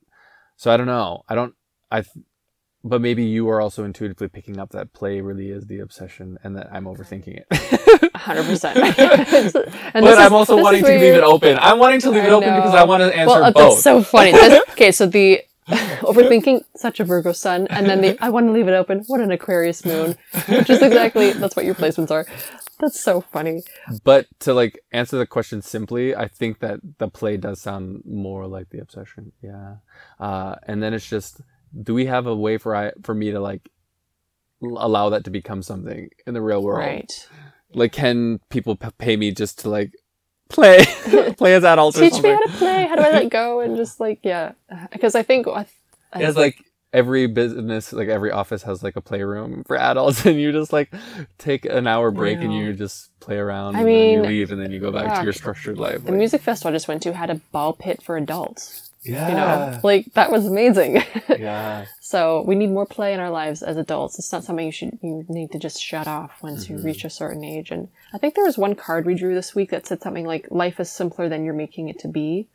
[0.56, 1.24] So I don't know.
[1.28, 1.54] I don't.
[1.90, 2.04] I.
[2.82, 6.56] But maybe you are also intuitively picking up that play really is the obsession, and
[6.56, 8.12] that I'm overthinking it.
[8.14, 8.78] hundred percent.
[9.92, 11.58] but I'm also wanting to leave it open.
[11.60, 13.72] I'm wanting to leave it open because I want to answer Well, both.
[13.74, 14.32] that's so funny.
[14.32, 18.52] That's- okay, so the overthinking, such a Virgo sun, and then the I want to
[18.52, 19.04] leave it open.
[19.06, 20.16] What an Aquarius moon,
[20.48, 22.26] which is exactly that's what your placements are.
[22.80, 23.62] That's so funny.
[24.04, 28.46] But to like answer the question simply, I think that the play does sound more
[28.46, 29.32] like the obsession.
[29.42, 29.76] Yeah.
[30.18, 31.42] Uh, and then it's just,
[31.82, 33.68] do we have a way for I for me to like
[34.62, 36.80] allow that to become something in the real world?
[36.80, 37.28] Right.
[37.72, 39.92] Like, can people p- pay me just to like
[40.48, 40.84] play,
[41.36, 42.86] play as adults or Teach me how to play.
[42.86, 44.52] How do I let go and just like yeah?
[44.92, 45.66] Because I think I,
[46.12, 50.40] I, It's like every business, like every office has like a playroom for adults, and
[50.40, 50.92] you just like
[51.38, 53.76] take an hour break and you just play around.
[53.76, 55.18] I and then you mean, leave, and then you go back yeah.
[55.18, 56.04] to your structured life.
[56.04, 58.89] the like- music festival I just went to had a ball pit for adults.
[59.02, 61.02] Yeah, You know, like that was amazing.
[61.28, 61.86] yeah.
[62.00, 64.18] So we need more play in our lives as adults.
[64.18, 66.84] It's not something you should you need to just shut off once you mm-hmm.
[66.84, 67.70] reach a certain age.
[67.70, 70.50] And I think there was one card we drew this week that said something like
[70.50, 72.48] "Life is simpler than you're making it to be,"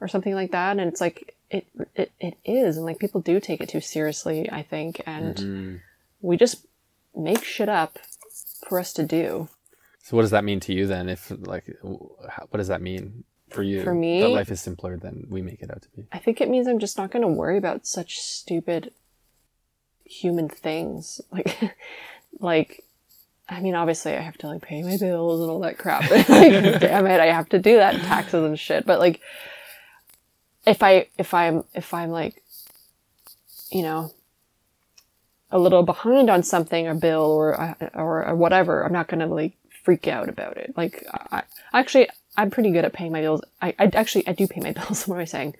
[0.00, 0.78] or something like that.
[0.78, 4.50] And it's like it it, it is, and like people do take it too seriously.
[4.50, 5.76] I think, and mm-hmm.
[6.22, 6.66] we just
[7.14, 7.98] make shit up
[8.66, 9.48] for us to do.
[10.04, 11.10] So what does that mean to you then?
[11.10, 13.82] If like, what does that mean for you?
[13.82, 14.20] For me?
[14.20, 16.06] that life is simpler than we make it out to be.
[16.12, 18.92] I think it means I'm just not going to worry about such stupid
[20.04, 21.20] human things.
[21.32, 21.76] Like,
[22.40, 22.84] like,
[23.48, 26.10] I mean, obviously I have to like pay my bills and all that crap.
[26.10, 28.86] like, damn it, I have to do that, taxes and shit.
[28.86, 29.20] But like,
[30.66, 32.42] if I, if I'm, if I'm like,
[33.70, 34.12] you know,
[35.50, 39.20] a little behind on something, a bill or, uh, or, or whatever, I'm not going
[39.20, 40.72] to like freak out about it.
[40.76, 41.42] Like, I
[41.74, 43.42] actually, I'm pretty good at paying my bills.
[43.60, 45.06] I, I actually, I do pay my bills.
[45.06, 45.54] What am I saying?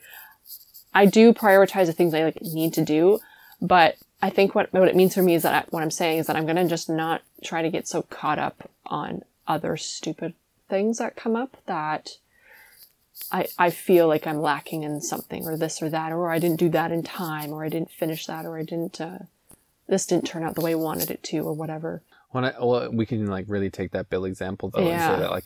[0.94, 3.20] I do prioritize the things I like need to do,
[3.60, 6.18] but I think what what it means for me is that I, what I'm saying
[6.18, 10.34] is that I'm gonna just not try to get so caught up on other stupid
[10.68, 12.18] things that come up that
[13.30, 16.60] I I feel like I'm lacking in something or this or that or I didn't
[16.60, 19.18] do that in time or I didn't finish that or I didn't uh,
[19.88, 22.02] this didn't turn out the way I wanted it to or whatever.
[22.30, 25.30] When I, well, we can like really take that bill example though and say that
[25.30, 25.44] like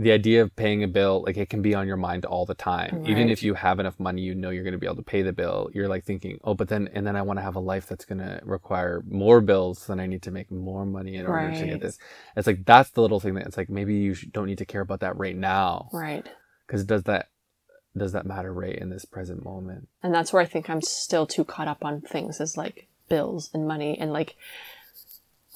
[0.00, 2.54] the idea of paying a bill, like it can be on your mind all the
[2.54, 3.02] time.
[3.04, 5.22] Even if you have enough money, you know you're going to be able to pay
[5.22, 5.68] the bill.
[5.74, 8.04] You're like thinking, oh, but then and then I want to have a life that's
[8.04, 9.86] going to require more bills.
[9.88, 11.98] Then I need to make more money in order to get this.
[12.36, 14.82] It's like that's the little thing that it's like maybe you don't need to care
[14.82, 16.24] about that right now Right.
[16.66, 17.26] because does that
[17.96, 19.88] does that matter right in this present moment?
[20.04, 23.50] and that's where I think I'm still too caught up on things as like bills
[23.52, 24.36] and money and like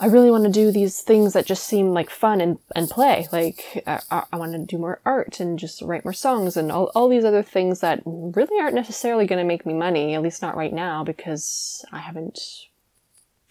[0.01, 3.29] I really want to do these things that just seem like fun and, and play.
[3.31, 6.91] Like I, I- want to do more art and just write more songs and all,
[6.95, 10.43] all these other things that really aren't necessarily going to make me money, at least
[10.43, 12.41] not right now because I haven't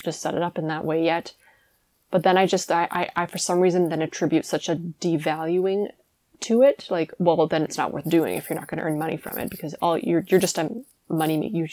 [0.04, 1.34] just set it up in that way yet.
[2.10, 5.92] But then I just, I, I, I for some reason then attribute such a devaluing
[6.42, 6.88] to it.
[6.90, 9.38] Like, well, then it's not worth doing if you're not going to earn money from
[9.38, 10.70] it because all you're, you're just a
[11.12, 11.68] money, you,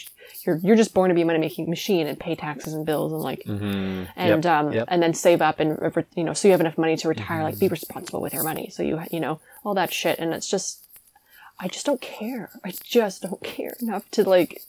[0.45, 3.11] you're, you're just born to be a money making machine and pay taxes and bills
[3.11, 4.05] and like, Mm-hmm.
[4.15, 4.87] and, um, yep.
[4.89, 7.43] and then save up and, re- you know, so you have enough money to retire,
[7.43, 8.69] like be responsible with your money.
[8.69, 10.19] So you, you know, all that shit.
[10.19, 10.85] And it's just,
[11.59, 12.49] I just don't care.
[12.63, 14.63] I just don't care enough to like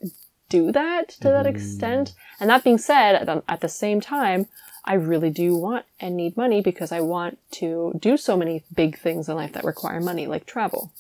[0.49, 2.15] do that to that extent.
[2.41, 4.47] And that being said, at the, at the same time,
[4.85, 8.99] I really do want and need money because I want to do so many big
[8.99, 10.93] things in life that require money, like travel.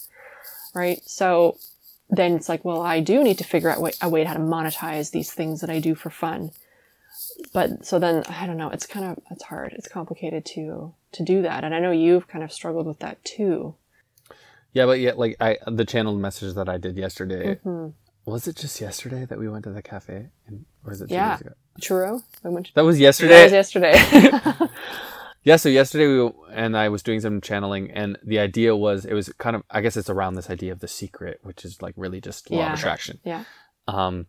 [0.74, 1.00] Right?
[1.04, 1.56] So
[2.10, 5.10] then it's like, well, I do need to figure out a way how to monetize
[5.10, 6.50] these things that I do for fun.
[7.52, 9.72] But so then I don't know, it's kind of it's hard.
[9.72, 11.64] It's complicated to to do that.
[11.64, 13.74] And I know you've kind of struggled with that too.
[14.72, 17.88] Yeah, but yet, like I, the channeled message that I did yesterday, Mm-hmm.
[18.30, 21.14] was it just yesterday that we went to the cafe, and, or was it two
[21.14, 21.32] Yeah.
[21.32, 21.52] days ago?
[21.80, 22.22] Churro?
[22.44, 23.34] I went to- That was yesterday.
[23.34, 23.94] That was yesterday.
[25.42, 29.14] yeah, so yesterday we and I was doing some channeling, and the idea was it
[29.14, 31.94] was kind of I guess it's around this idea of the secret, which is like
[31.96, 32.72] really just law Yeah.
[32.72, 33.20] of attraction.
[33.24, 33.44] yeah.
[33.88, 34.26] Um,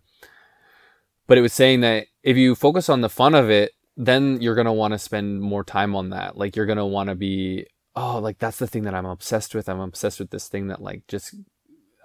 [1.27, 4.55] but it was saying that if you focus on the fun of it, then you're
[4.55, 6.37] gonna want to spend more time on that.
[6.37, 9.69] Like you're gonna want to be, oh, like that's the thing that I'm obsessed with.
[9.69, 11.35] I'm obsessed with this thing that like just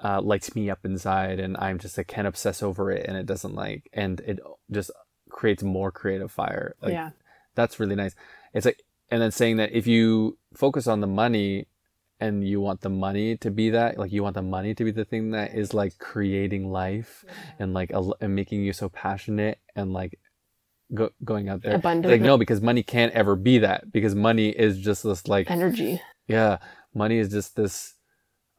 [0.04, 3.26] uh, lights me up inside, and I'm just I can't obsess over it, and it
[3.26, 4.38] doesn't like, and it
[4.70, 4.90] just
[5.30, 6.74] creates more creative fire.
[6.82, 7.10] Like, yeah.
[7.54, 8.14] that's really nice.
[8.52, 11.66] It's like, and then saying that if you focus on the money
[12.18, 14.90] and you want the money to be that like you want the money to be
[14.90, 17.24] the thing that is like creating life
[17.58, 20.18] and like al- and making you so passionate and like
[20.94, 22.10] go, going out there Abundant.
[22.12, 26.00] like no because money can't ever be that because money is just this like Energy.
[26.26, 26.56] yeah
[26.94, 27.94] money is just this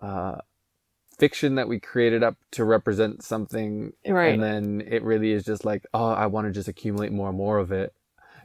[0.02, 0.38] uh
[1.18, 4.36] fiction that we created up to represent something Right.
[4.36, 7.38] and then it really is just like oh i want to just accumulate more and
[7.38, 7.92] more of it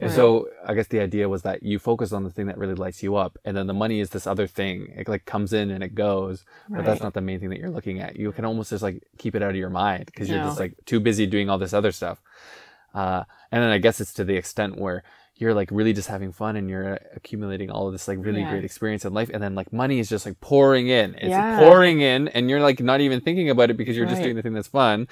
[0.03, 0.15] and Right.
[0.21, 3.01] so i guess the idea was that you focus on the thing that really lights
[3.05, 4.75] you up and then the money is this other thing.
[4.99, 6.35] It like comes in and it goes
[6.69, 8.15] but that's not the main thing that you're looking at.
[8.21, 10.73] You can almost just like keep it out of your mind because you're just like
[10.85, 12.17] too busy doing all this other stuff.
[12.93, 15.03] Uh, and then i guess it's to the extent where
[15.35, 18.51] you're like really just having fun and you're accumulating all of this like really Yeah.
[18.51, 21.15] great experience in life and then like money is just like pouring in.
[21.15, 21.57] It's Yeah.
[21.57, 24.43] pouring in and you're like not even thinking about it because you're just doing the
[24.43, 25.07] thing that's fun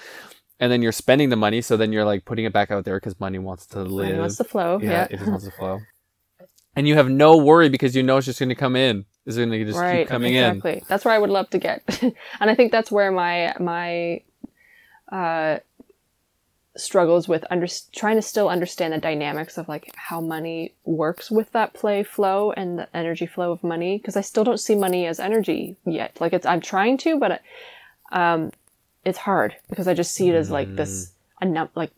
[0.62, 2.97] and then you're spending the money so then you're like putting it back out there
[2.97, 4.80] because money wants to live Money wants to flow.
[4.82, 5.08] yeah, Yeah.
[5.10, 5.80] it just wants to flow
[6.78, 9.36] and you have no worry because you know it's just going to come in it's
[9.38, 10.00] going to just right.
[10.00, 10.84] keep coming in exactly.
[10.88, 14.21] That's where I would love to get, and I think that's where my my
[15.12, 15.60] uh,
[16.76, 21.52] struggles with under trying to still understand the dynamics of like how money works with
[21.52, 25.06] that play flow and the energy flow of money because I still don't see money
[25.06, 26.17] as energy yet.
[26.19, 27.41] Like it's I'm trying to, but
[28.12, 28.52] um,
[29.06, 31.12] it's hard because I just see it as like this
[31.42, 31.92] a num- like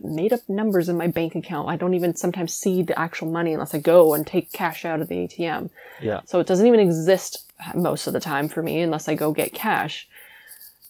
[0.00, 1.68] made up numbers in my bank account.
[1.68, 5.00] I don't even sometimes see the actual money unless I go and take cash out
[5.00, 5.70] of the ATM.
[6.00, 9.32] yeah So it doesn't even exist most of the time for me unless I go
[9.32, 10.06] get cash.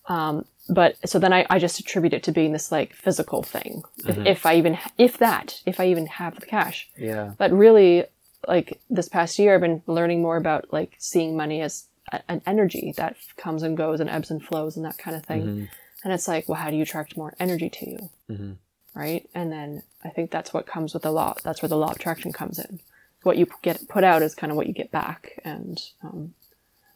[0.08, 3.82] Um, but so then I, I just attribute it to being this like physical thing.
[4.06, 6.88] If, if I even, if that, if I even have the cash.
[6.96, 8.04] yeah But really,
[8.48, 11.84] like this past year, I've been learning more about like seeing money as
[12.28, 15.68] an energy that comes and goes and ebbs and flows and that kind of thing.
[16.02, 18.10] And it's like, well, how do you attract more energy to you?
[18.30, 18.56] Mhm.
[18.94, 19.28] Right.
[19.34, 21.34] And then I think that's what comes with the law.
[21.44, 22.80] That's where the law of attraction comes in.
[23.22, 25.38] What you get put out is kind of what you get back.
[25.44, 26.34] And um,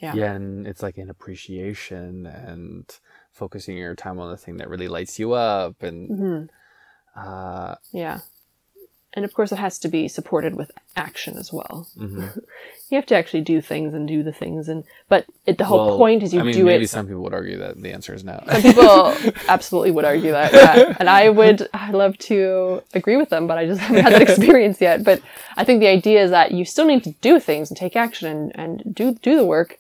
[0.01, 0.15] Yeah.
[0.15, 2.85] yeah and it's like an appreciation and
[3.33, 6.49] focusing your time on the thing that really lights you up and mhm.
[7.17, 8.21] uh yeah.
[9.17, 11.87] And of course, it has to be supported with action as well.
[11.97, 12.41] mhm.
[12.91, 15.87] You have to actually do things and do the things, and but it, the whole
[15.87, 16.91] Well, point is you I mean, do maybe it.
[16.91, 20.53] some people would argue that the answer is no Some people absolutely would argue that,
[20.53, 20.95] yeah.
[21.01, 21.67] and I would.
[21.73, 25.03] I love to agree with them, but I just haven't had that experience yet.
[25.03, 25.23] But
[25.57, 28.29] I think the idea is that you still need to do things and take action
[28.29, 29.79] and, and do do the work,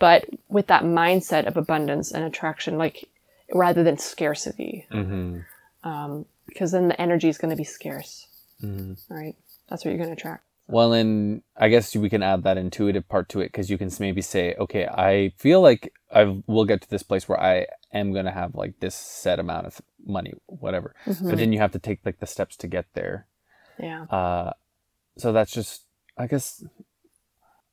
[0.00, 3.06] but with that mindset of abundance and attraction, like
[3.52, 5.40] rather than scarcity, hmm
[6.48, 8.25] because then the energy is going to be scarce,
[9.08, 9.34] right?
[9.68, 10.44] That's what you're going to attract.
[10.68, 13.90] Well, and I guess we can add that intuitive part to it because you can
[14.00, 18.12] maybe say, okay, I feel like I will get to this place where I am
[18.12, 20.94] going to have like this set amount of money, whatever.
[21.06, 23.26] But then you have to take like the steps to get there.
[23.78, 24.04] Yeah.
[24.04, 24.52] Uh,
[25.16, 25.84] so that's just,
[26.18, 26.64] I guess,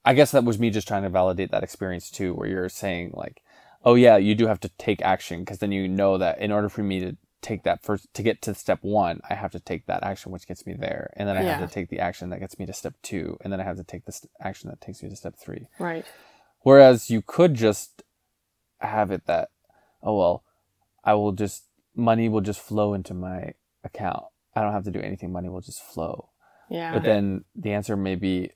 [0.06, 3.12] I guess that was me just trying to validate that experience too, where you're saying
[3.16, 3.42] like,
[3.84, 6.70] oh yeah, you do have to take action because then you know that in order
[6.70, 9.86] for me to take that first to get to step one, I have to take
[9.86, 11.58] that action which gets me there, and then I Yeah.
[11.58, 13.78] have to take the action that gets me to step two, and then I have
[13.78, 15.68] to take this action that takes me to step three.
[15.80, 16.06] Right.
[16.62, 18.04] Whereas you could just
[18.80, 19.50] have it that,
[20.02, 20.44] oh well,
[21.04, 23.54] I will just money will just flow into my
[23.84, 24.26] account.
[24.56, 25.32] I don't have to do anything.
[25.32, 26.30] Money will just flow.
[26.70, 26.94] Yeah.
[26.94, 28.52] But then the answer may be,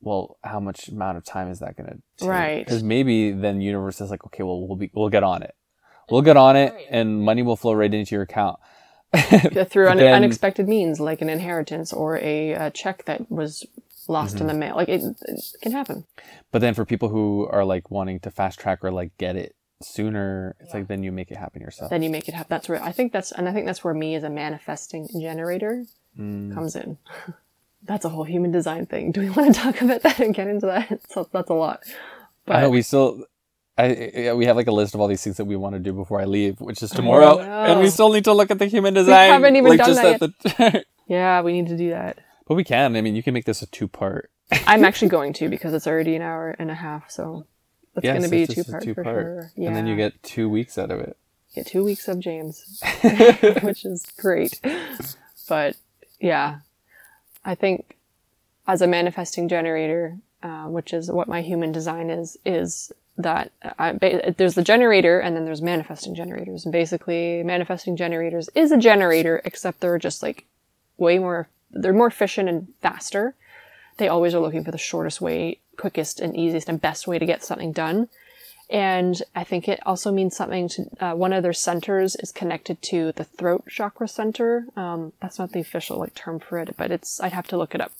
[0.00, 2.28] well, how much amount of time is that going to take?
[2.28, 2.64] Right.
[2.64, 5.54] Because maybe then universe is like, okay, well, we'll be, we'll get on it.
[6.10, 8.58] We'll get on it, and money will flow right into your account.
[9.14, 13.64] through un- then- unexpected means like an inheritance or a, a check that was
[14.08, 14.42] lost Mm-hmm.
[14.42, 16.04] in the mail like it, it can happen
[16.50, 19.54] But then for people who are like wanting to fast track or like get it
[19.80, 21.90] sooner, it's like then you make it happen yourself.
[21.90, 23.94] then you make it happen that's where i think that's and i think that's where
[23.94, 25.84] me as a manifesting generator
[26.18, 26.52] Mm.
[26.54, 26.98] comes in
[27.84, 30.48] that's a whole human design thing do we want to talk about that and get
[30.48, 31.80] into that so that's a lot
[32.46, 33.24] I know but we still.
[33.76, 35.80] I, yeah, we have like a list of all these things that we want to
[35.80, 38.66] do before I leave, which is tomorrow, and we still need to look at the
[38.66, 39.28] human design.
[39.28, 40.84] We haven't even like done just that at the.
[41.06, 42.96] yeah we need to do that but we can.
[42.96, 44.30] I mean, you can make this a two part.
[44.66, 47.46] i'm actually going to because it's already an hour and a half so
[47.96, 50.48] it's going to be a two part for sure yeah and then you get two
[50.48, 51.16] weeks out of it.
[51.54, 52.80] get two weeks of James,
[53.62, 54.60] which is great.
[55.48, 55.76] But
[56.20, 56.60] yeah,
[57.44, 57.96] I think
[58.66, 63.92] as a manifesting generator, uh, which is what my human design is, is that I,
[64.36, 66.64] there's the generator and then there's manifesting generators.
[66.64, 70.46] And basically, manifesting generators is a generator, except they're just like
[70.98, 73.34] way more, they're more efficient and faster.
[73.98, 77.26] They always are looking for the shortest way, quickest and easiest and best way to
[77.26, 78.08] get something done.
[78.70, 82.80] And I think it also means something to uh, one of their centers is connected
[82.82, 84.66] to the throat chakra center.
[84.74, 87.74] Um, that's not the official like term for it, but it's I'd have to look
[87.74, 87.92] it up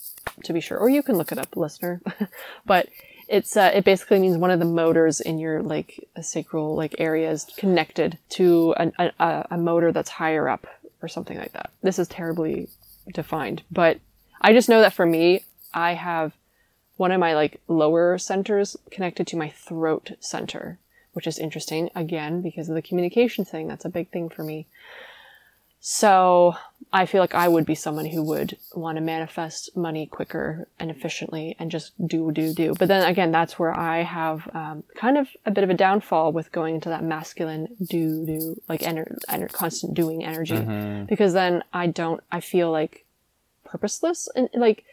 [0.43, 2.01] to be sure, or you can look it up, listener.
[2.67, 2.89] but
[3.29, 7.31] It's uh, it basically means one of the motors in your like sacral like area
[7.31, 10.67] is connected to an, a, a motor that's higher up
[11.03, 11.71] or something like that.
[11.83, 12.69] This is terribly
[13.13, 13.99] defined, but
[14.41, 16.33] I just know that for me, I have
[16.97, 20.79] one of my like lower centers connected to my throat center,
[21.13, 23.69] which is interesting again because of the communication thing.
[23.69, 24.67] That's a big thing for me.
[25.87, 26.57] So
[26.95, 30.91] I feel like I would be someone who would want to manifest money quicker and
[30.91, 32.75] efficiently and just do, do, do.
[32.79, 36.33] But then again, that's where I have um, kind of a bit of a downfall
[36.33, 40.55] with going into that masculine do, do, like ener- ener- constant doing energy.
[40.55, 41.05] Mm-hmm.
[41.05, 43.05] Because then I don't, I feel like
[43.67, 44.85] purposeless and like,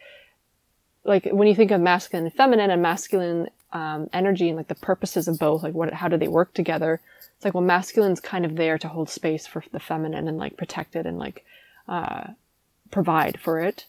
[1.04, 4.74] like when you think of masculine and feminine and masculine um, energy and like the
[4.74, 7.00] purposes of both, like what, how do they work together?
[7.42, 10.56] It's like, well, masculine's kind of there to hold space for the feminine and like
[10.56, 11.44] protect it and like,
[11.88, 12.28] uh,
[12.92, 13.84] provide for it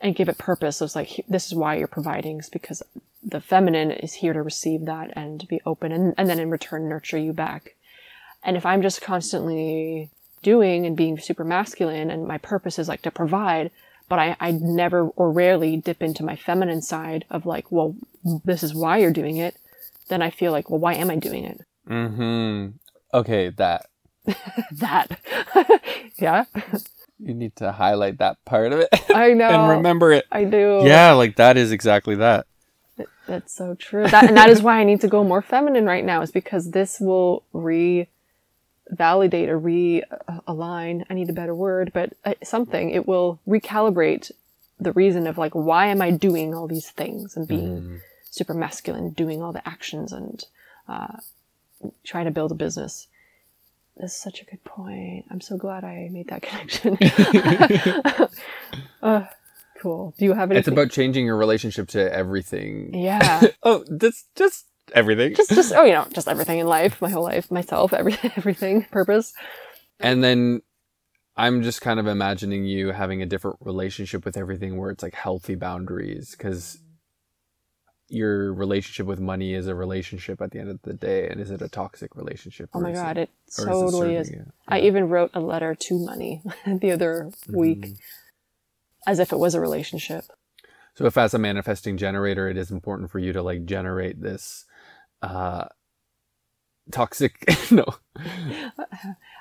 [0.00, 0.76] and give it purpose.
[0.76, 2.84] So it's like, this is why you're providing is because
[3.20, 6.88] the feminine is here to receive that and be open and, and then in return
[6.88, 7.74] nurture you back.
[8.44, 10.10] And if I'm just constantly
[10.44, 13.72] doing and being super masculine and my purpose is like to provide,
[14.08, 17.96] but I, I never or rarely dip into my feminine side of like, well,
[18.44, 19.56] this is why you're doing it.
[20.06, 21.62] Then I feel like, well, why am I doing it?
[21.88, 22.76] Mm-hmm.
[23.14, 23.86] Okay, that.
[24.72, 25.18] that.
[26.18, 26.44] yeah.
[27.18, 28.88] You need to highlight that part of it.
[29.14, 29.48] I know.
[29.48, 30.26] and remember it.
[30.30, 30.82] I do.
[30.84, 32.46] Yeah, like that is exactly that.
[33.26, 34.06] That's so true.
[34.08, 36.70] That, and that is why I need to go more feminine right now, is because
[36.70, 38.08] this will re
[38.90, 41.04] validate or realign.
[41.10, 42.90] I need a better word, but uh, something.
[42.90, 44.30] It will recalibrate
[44.80, 48.00] the reason of like, why am I doing all these things and being Mm.
[48.30, 50.44] super masculine, doing all the actions and
[50.88, 51.18] uh,
[52.04, 53.08] trying to build a business.
[53.96, 55.24] That's such a good point.
[55.30, 56.98] I'm so glad I made that connection.
[59.02, 59.24] uh,
[59.80, 60.14] cool.
[60.18, 60.58] Do you have anything?
[60.58, 62.94] It's about changing your relationship to everything.
[62.94, 63.42] yeah.
[63.62, 65.34] Oh, that's just everything.
[65.34, 68.84] just just oh you know just everything in life my whole life myself everything everything
[68.84, 69.34] purpose
[70.00, 70.62] And then
[71.36, 75.14] I'm just kind of imagining you having a different relationship with everything where it's like
[75.14, 76.78] healthy boundaries because
[78.08, 81.28] your relationship with money is a relationship at the end of the day.
[81.28, 82.70] And is it a toxic relationship?
[82.74, 84.52] oh my god it, it totally it is you?
[84.68, 87.96] i even wrote a letter to money the other week Mhm.
[89.06, 90.24] as if it was a relationship
[90.94, 94.64] So if as a manifesting generator, it is important for you to like generate this
[95.22, 95.66] uh
[96.90, 97.44] toxic.
[97.70, 97.84] No.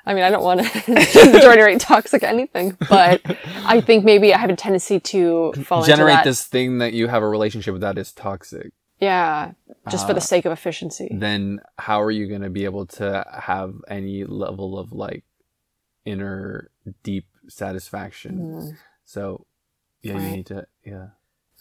[0.06, 3.22] I mean i don't want to generate toxic anything but
[3.66, 7.08] i think maybe i have a tendency to fall into generate this thing that you
[7.08, 8.72] have a relationship with that is toxic.
[9.00, 9.52] Yeah
[9.90, 11.10] just for the Uh, sake of efficiency.
[11.12, 15.24] then how are you going to be able to have any level of like
[16.06, 16.70] inner
[17.04, 18.34] deep satisfaction?
[18.40, 19.46] Mm, so
[20.02, 21.08] yeah you need to yeah.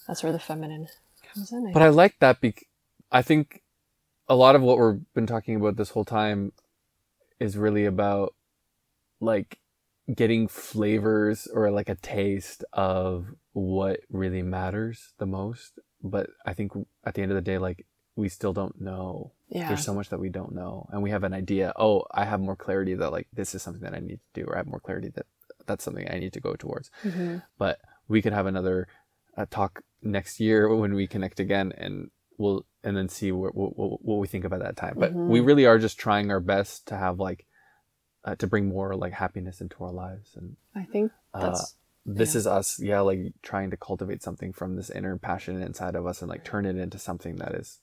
[0.06, 0.86] That's where the feminine
[1.32, 2.64] comes in I but i like that because
[3.10, 3.62] i think
[4.28, 6.52] a lot of what we've been talking about this whole time
[7.38, 8.34] is really about
[9.20, 9.58] like
[10.14, 15.78] getting flavors or like a taste of what really matters the most.
[16.02, 16.72] But i think
[17.04, 19.32] at the end of the day like we still don't know.
[19.48, 19.68] Yeah.
[19.68, 20.88] There's so much that we don't know.
[20.90, 23.82] And we have an idea oh i have more clarity that like this is something
[23.82, 25.26] that i need to do or i have more clarity that
[25.66, 26.90] that's something i need to go towards.
[27.04, 27.42] Mhm.
[27.58, 28.86] but we could have another
[29.36, 33.70] uh, talk next year when we connect again and we'll and then see what what,
[34.02, 35.46] what we think about that time but we Mhm.
[35.46, 37.46] really are just trying our best to have like
[38.24, 41.60] uh, to bring more like happiness into our lives and i think uh,
[42.04, 42.38] this Yeah.
[42.38, 46.22] is us yeah like trying to cultivate something from this inner passion inside of us
[46.22, 47.80] and like turn it into something that is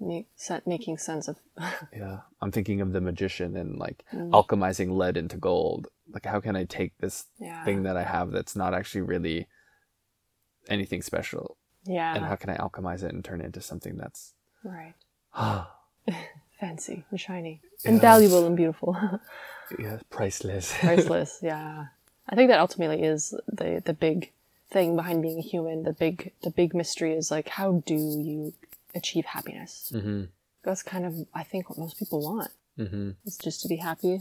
[0.00, 0.26] make,
[0.66, 1.36] making sense of
[1.92, 4.30] Yeah, I'm thinking of the magician and like Mm.
[4.30, 5.88] alchemizing lead into gold.
[6.12, 9.46] Like, how can I take this yeah thing that I have that's not actually really
[10.68, 12.14] anything special, yeah.
[12.14, 14.94] And how can I alchemize it and turn it into something that's right.
[16.60, 17.60] Fancy and shiny.
[17.84, 18.96] And valuable and beautiful.
[19.78, 20.74] Yeah, priceless.
[20.80, 21.86] priceless yeah.
[22.28, 24.30] I think that ultimately is the the big
[24.70, 25.84] thing behind being a human.
[25.84, 28.52] The big the big mystery is like how do you
[28.94, 29.90] achieve happiness?
[29.90, 30.24] Hmm
[30.62, 34.20] that's kind of i think what most people want hmm is just to be happy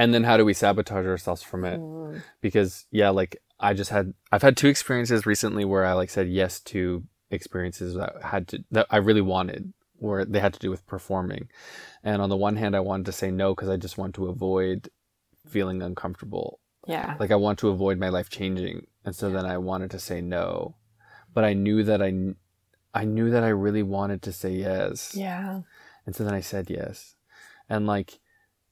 [0.00, 1.78] And then how do we sabotage ourselves from it?
[1.78, 2.22] Mm.
[2.40, 6.26] Because yeah, like I just had I've had two experiences recently where I like said
[6.30, 10.70] yes to experiences that had to that I really wanted where they had to do
[10.70, 11.50] with performing.
[12.02, 14.28] And on the one hand I wanted to say no because I just want to
[14.28, 14.88] avoid
[15.46, 16.60] feeling uncomfortable.
[16.86, 17.16] Yeah.
[17.20, 18.86] Like i want to avoid my life changing.
[19.04, 20.76] And so then i wanted to say no.
[21.34, 22.14] But i knew that i
[22.94, 25.14] i knew that i really wanted to say yes.
[25.14, 25.60] Yeah.
[26.06, 27.16] And so then i said yes.
[27.68, 28.18] And like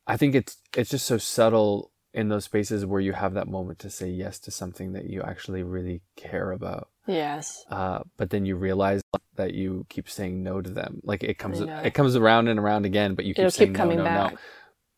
[0.08, 3.78] i think it's it's just so subtle in those spaces where you have that moment
[3.78, 7.64] to say yes to something that you actually really care about Yes.
[7.70, 9.00] uh, but then you realize
[9.36, 11.00] that you keep saying no to them.
[11.04, 13.76] Like it comes, it comes around and around again, but you keep It'll saying keep
[13.76, 14.32] coming no, no, back.
[14.32, 14.38] no.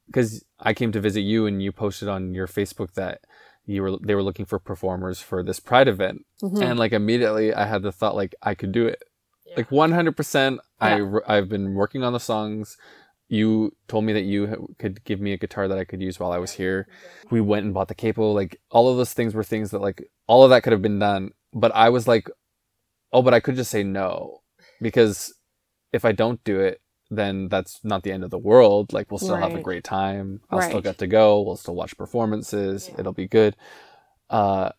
[0.07, 3.21] Because I came to visit you and you posted on your Facebook that
[3.65, 6.63] you were they were looking for performers for this Pride event, Mhm.
[6.71, 9.01] and like immediately I had the thought like I could do it,
[9.57, 10.59] like one hundred percent.
[10.81, 11.05] I Yeah.
[11.13, 12.77] r- I've been working on the songs.
[13.31, 16.33] You told me that you could give me a guitar that I could use while
[16.33, 16.89] I was here.
[17.31, 18.33] We went and bought the capo.
[18.33, 20.99] Like all of those things were things that like all of that could have been
[20.99, 21.31] done.
[21.53, 22.29] But I was like,
[23.13, 24.43] oh, but I could just say no
[24.83, 25.33] because
[25.93, 28.93] if I don't do it, then that's not the end of the world.
[28.93, 30.41] Like we'll still have a great time.
[30.51, 31.41] I'll still get to go.
[31.41, 32.89] We'll still watch performances.
[32.89, 33.01] Yeah.
[33.01, 33.55] It'll be good.
[34.29, 34.71] Uh,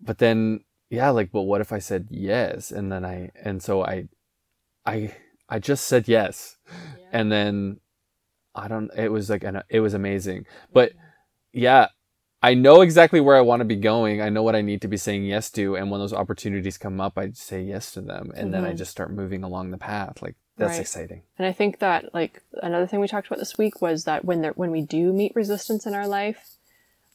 [0.00, 2.70] but then yeah, like, but what if I said yes?
[2.70, 4.08] And then I and so I,
[4.84, 5.14] I
[5.48, 6.56] I just said yes,
[7.12, 7.80] and then
[8.54, 8.90] I don't.
[8.96, 10.46] It was like an it was amazing.
[10.72, 10.92] But
[11.52, 11.88] yeah,
[12.42, 14.20] I know exactly where I want to be going.
[14.20, 17.00] I know what I need to be saying yes to, and when those opportunities come
[17.00, 18.78] up, I say yes to them, and then I Mhm.
[18.78, 20.22] just start moving along the path.
[20.22, 20.80] Like that's Right.
[20.80, 21.22] exciting.
[21.38, 24.40] And I think that like another thing we talked about this week was that when
[24.42, 26.50] there when we do meet resistance in our life,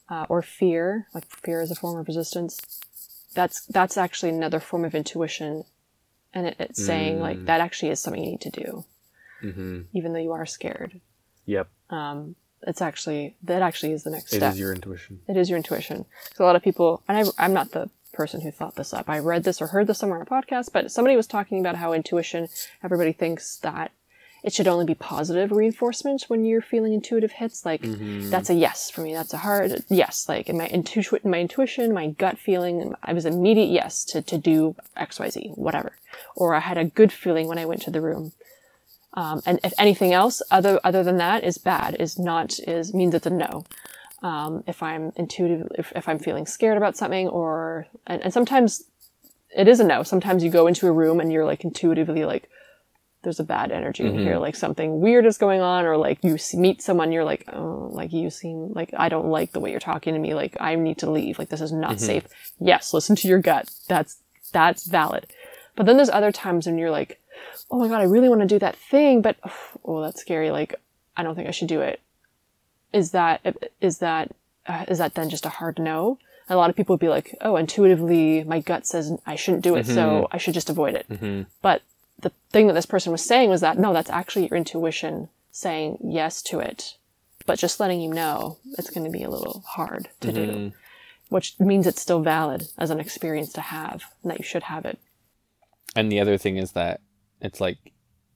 [0.09, 2.59] uh, or fear, like fear is a form of resistance,
[3.33, 5.63] that's that's actually another form of intuition,
[6.33, 7.45] and it, it's saying like Mm.
[7.45, 8.83] that actually is something you need to do,
[9.43, 9.81] Mm-hmm.
[9.93, 10.99] even though you are scared.
[11.49, 12.35] Yep, Um,
[12.71, 14.53] it's actually that actually is the next it step.
[14.53, 15.21] is your intuition.
[15.27, 16.05] It is your intuition.
[16.35, 19.09] So a lot of people, and I, I'm not the person who thought this up.
[19.09, 21.75] I read this or heard this somewhere on a podcast, but somebody was talking about
[21.77, 22.49] how intuition,
[22.83, 23.91] everybody thinks that
[24.43, 27.65] it should only be positive reinforcement when you're feeling intuitive hits.
[27.65, 28.29] Like, Mm-hmm.
[28.29, 29.13] that's a yes for me.
[29.13, 30.27] That's a hard yes.
[30.29, 34.37] Like, in my intuition, my intuition, my gut feeling, I was immediate yes to, to
[34.37, 35.93] do XYZ, whatever.
[36.35, 38.31] Or I had a good feeling when I went to the room.
[39.13, 43.13] Um, and if anything else other other than that is bad, is not is means
[43.13, 43.65] it's a no.
[44.21, 48.83] Um, if I'm intuitive, if, if I'm feeling scared about something, or and, and sometimes
[49.55, 50.03] it is a no.
[50.03, 52.49] Sometimes you go into a room and you're like intuitively like,
[53.23, 56.37] there's a bad energy in here, like something weird is going on, or like you
[56.53, 59.79] meet someone, you're like, oh, like you seem like I don't like the way you're
[59.79, 60.33] talking to me.
[60.33, 61.39] Like I need to leave.
[61.39, 62.25] Like this is not safe.
[62.59, 63.69] Yes, listen to your gut.
[63.87, 64.21] That's
[64.53, 65.27] that's valid.
[65.75, 67.19] But then there's other times when you're like,
[67.71, 69.37] oh my god, I really want to do that thing, but
[69.85, 70.51] oh, that's scary.
[70.51, 70.75] Like
[71.15, 72.01] I don't think I should do it.
[72.93, 73.41] Is that
[73.81, 74.31] is that
[74.65, 76.17] uh, is that then just a hard no?
[76.51, 79.75] A lot of people would be like, oh, intuitively, my gut says I shouldn't do
[79.75, 80.35] it, so mm-hmm.
[80.35, 81.07] I should just avoid it.
[81.07, 81.43] Mm-hmm.
[81.61, 81.83] But
[82.19, 85.99] the thing that this person was saying was that no, that's actually your intuition saying
[86.03, 86.95] yes to it,
[87.45, 90.75] but just letting you know it's going to be a little hard to do, mm-hmm.
[91.29, 94.85] which means it's still valid as an experience to have, and that you should have
[94.85, 94.97] it.
[95.95, 97.01] And the other thing is that
[97.41, 97.77] it's like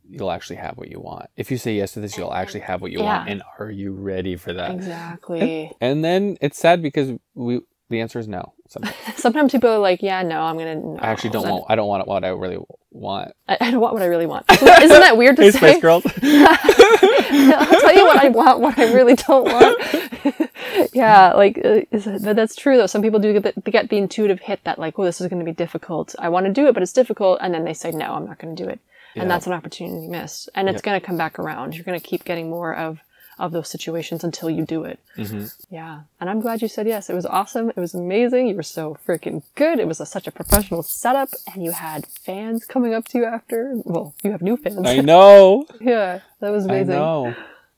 [0.10, 1.30] you'll actually have what you want.
[1.38, 3.30] If you say yes to this, you'll actually have what you want.
[3.30, 4.72] And are you ready for that?
[4.72, 5.72] Exactly.
[5.80, 8.54] And then it's sad because we the answer is no.
[8.70, 8.96] Sometimes.
[9.18, 11.66] Sometimes people are like, "Yeah, no, I'm gonna." No, I actually don't want.
[11.70, 12.58] I don't want what I really
[12.92, 13.34] want.
[13.48, 14.46] I, I don't want what I really want.
[14.52, 15.58] Isn't, that weird to Hey, say?
[15.58, 16.04] Spice Girls.
[16.24, 20.90] I'll tell you what I want, what I really don't want.
[20.94, 22.88] yeah, like uh, is it, that- that's true though.
[22.88, 25.40] Some people do get the, get the intuitive hit that like, oh, this is going
[25.40, 26.16] to be difficult.
[26.20, 28.40] I want to do it, but it's difficult, and then they say, no, I'm not
[28.40, 28.80] going to do it,
[29.16, 29.22] Yeah.
[29.24, 30.50] and that's an opportunity missed.
[30.56, 31.76] And it's going to come back around.
[31.76, 33.00] You're going to keep getting more of
[33.40, 35.00] of those situations until you do it.
[35.16, 37.10] hmm Yeah, and I'm glad you said yes.
[37.10, 37.70] It was awesome.
[37.70, 38.46] It was amazing.
[38.48, 39.80] You were so freaking good.
[39.80, 43.26] It was a, such a professional setup, and you had fans coming up to you
[43.26, 43.72] after.
[43.86, 44.86] Well, you have new fans.
[44.86, 45.66] I know.
[45.82, 47.36] yeah, that was amazing I know.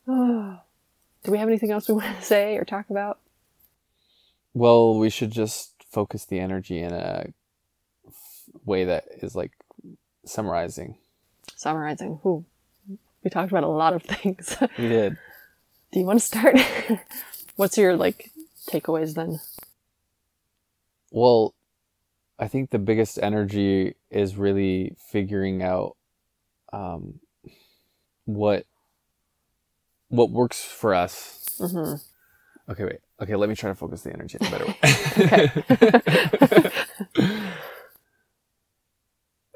[1.23, 3.19] Do we have anything else we want to say or talk about?
[4.53, 7.27] Well, we should just focus the energy in a
[8.07, 8.13] f-
[8.65, 9.51] way that is like
[10.25, 10.97] summarizing.
[11.65, 12.19] Summarizing.
[12.23, 12.45] Ooh,
[13.23, 14.55] we talked about a lot of things.
[14.77, 15.17] We did.
[15.91, 16.59] Do you want to start?
[17.55, 18.29] What's your like
[18.69, 19.39] takeaways then?
[21.09, 21.55] Well,
[22.37, 25.97] I think the biggest energy is really figuring out
[26.71, 27.19] um,
[28.25, 28.67] what
[30.09, 31.47] what works for us.
[31.57, 31.93] hmm
[32.69, 32.99] Okay, wait.
[33.19, 34.65] Okay, let me try to focus the energy in a better
[37.17, 37.51] way.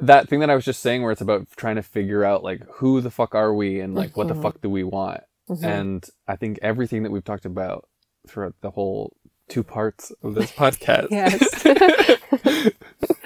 [0.01, 2.61] that thing that I was just saying, where it's about trying to figure out like
[2.75, 4.41] who the fuck are we and like what the Mhm.
[4.41, 5.63] fuck do we want, Mhm.
[5.63, 7.87] and I think everything that we've talked about
[8.27, 9.13] throughout the whole
[9.49, 11.39] two parts of this podcast Yes.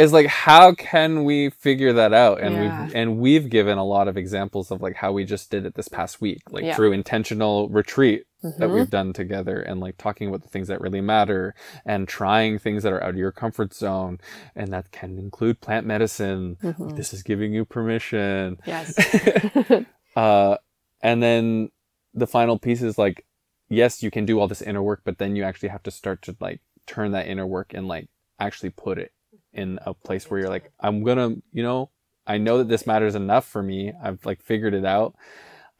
[0.00, 2.84] is like how can we figure that out and Yeah.
[2.86, 5.74] we've and we've given a lot of examples of like how we just did it
[5.74, 6.74] this past week like Yeah.
[6.76, 8.74] through intentional retreat that Mhm.
[8.74, 12.82] we've done together and like talking about the things that really matter and trying things
[12.82, 14.18] that are out of your comfort zone
[14.56, 16.96] and that can include plant medicine Mhm.
[16.96, 18.94] this is giving you permission Yes.
[20.16, 20.56] uh
[21.02, 21.70] and then
[22.14, 23.24] the final piece is like
[23.68, 26.22] yes you can do all this inner work but then you actually have to start
[26.22, 29.12] to like turn that inner work and like actually put it
[29.52, 31.90] in a place where you're like, I'm gonna, you know,
[32.26, 33.92] I know that this matters enough for me.
[34.02, 35.14] I've like figured it out.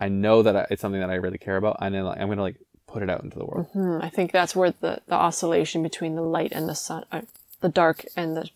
[0.01, 2.43] I know that it's something that I really care about, and then like, I'm gonna
[2.43, 2.57] like
[2.87, 3.67] put it out into the world.
[3.73, 7.23] Hmm, I think that's where the, the oscillation between the light and the sun, uh,
[7.61, 8.49] the dark and the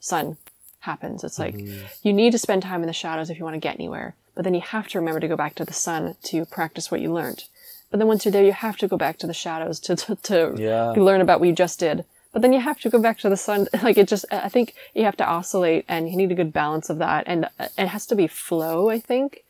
[0.00, 0.36] sun
[0.80, 1.24] happens.
[1.24, 1.54] It's like
[2.02, 4.44] you need to spend time in the shadows if you want to get anywhere, but
[4.44, 7.12] then you have to remember to go back to the sun to practice what you
[7.12, 7.44] learned.
[7.90, 10.16] But then once you're there, you have to go back to the shadows to, to,
[10.16, 10.90] to Yeah.
[10.92, 12.04] learn about what you just did.
[12.32, 13.68] But then you have to go back to the sun.
[13.82, 16.90] Like it just, I think you have to oscillate and you need a good balance
[16.90, 17.24] of that.
[17.26, 17.48] And
[17.78, 19.44] it has to be flow, I think.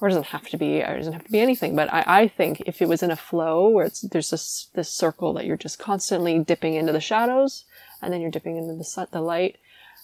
[0.00, 1.74] Or it doesn't have to be, or it doesn't have to be anything.
[1.74, 4.88] But I, I think if it was in a flow where it's, there's this, this
[4.88, 7.64] circle that you're just constantly dipping into the shadows
[8.00, 9.56] and then you're dipping into the sun, the light.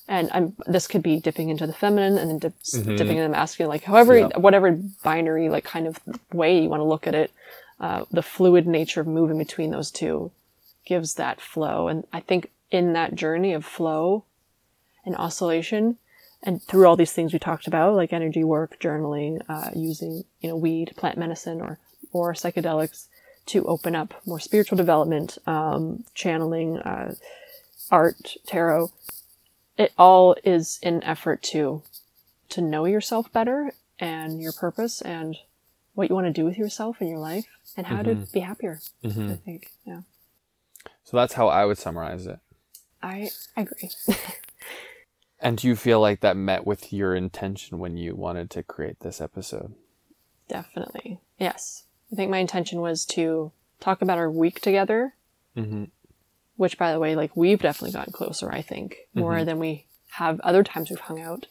[0.08, 3.28] And I'm, this could be dipping into the feminine and then dip, dipping into the
[3.28, 4.36] masculine, like however, Yeah.
[4.36, 4.72] whatever
[5.04, 6.00] binary, like kind of
[6.32, 7.30] way you want to look at it.
[7.80, 10.30] Uh, the fluid nature of moving between those two
[10.84, 11.88] gives that flow.
[11.88, 14.24] And I think in that journey of flow
[15.04, 15.98] and oscillation,
[16.42, 20.50] and through all these things we talked about, like energy work, journaling, uh, using you
[20.50, 21.78] know weed, plant medicine, or
[22.12, 23.06] or psychedelics
[23.46, 27.14] to open up more spiritual development, um, channeling, uh,
[27.90, 28.90] art, tarot.
[29.76, 31.82] It all is an effort to
[32.50, 35.36] to know yourself better and your purpose and
[35.94, 38.80] what you want to do with yourself and your life and how to be happier.
[39.32, 40.00] I think, yeah.
[41.04, 42.38] So that's how I would summarize it.
[43.02, 43.90] I agree.
[45.40, 49.00] And do you feel like that met with your intention when you wanted to create
[49.00, 49.74] this episode?
[50.48, 51.20] Definitely.
[51.38, 51.84] Yes.
[52.10, 55.14] I think my intention was to talk about our week together,
[55.56, 55.84] Mm-hmm.
[56.56, 60.40] which, by the way, like we've definitely gotten closer, I think, more than we have
[60.40, 61.46] other times we've hung out.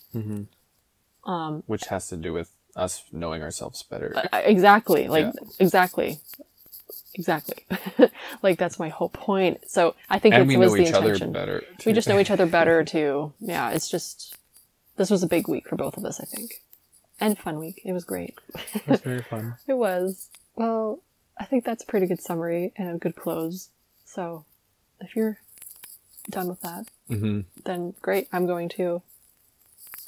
[1.68, 4.12] Which has to do with us knowing ourselves better.
[4.34, 5.08] Uh, Exactly.
[5.08, 5.48] Like, Yeah.
[5.60, 6.20] exactly.
[7.16, 7.66] Exactly.
[8.42, 9.70] like, that's my whole point.
[9.70, 11.32] So I think and it we was know the each other intention.
[11.32, 11.64] better.
[11.86, 13.34] We just know each other better, too.
[13.40, 14.36] Yeah, it's just,
[14.98, 16.62] this was a big week for both of us, I think.
[17.20, 17.82] And fun week.
[17.86, 18.38] It was great.
[18.88, 19.56] It's very fun.
[19.68, 20.30] It was.
[20.56, 21.02] Well,
[21.40, 23.70] I think that's a pretty good summary and a good close.
[24.06, 24.46] So,
[25.00, 25.40] if you're
[26.30, 27.42] done with that, Mm-hmm.
[27.66, 28.28] then great.
[28.32, 29.02] I'm going to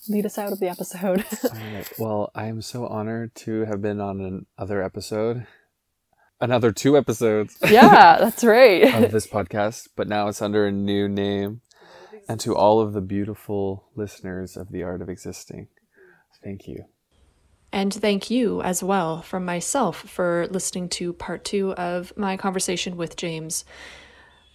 [0.07, 1.25] lead us out of the episode.
[1.43, 5.45] Alright, Well, I am so honored to have been on another episode,
[6.45, 9.03] another two episodes yeah, that's right.
[9.03, 11.61] of this podcast, but now it's under a new name.
[12.29, 15.67] And to all of the beautiful listeners of The Art of Existing,
[16.43, 16.85] thank you.
[17.71, 22.95] And thank you as well from myself for listening to part two of my conversation
[22.95, 23.65] with James.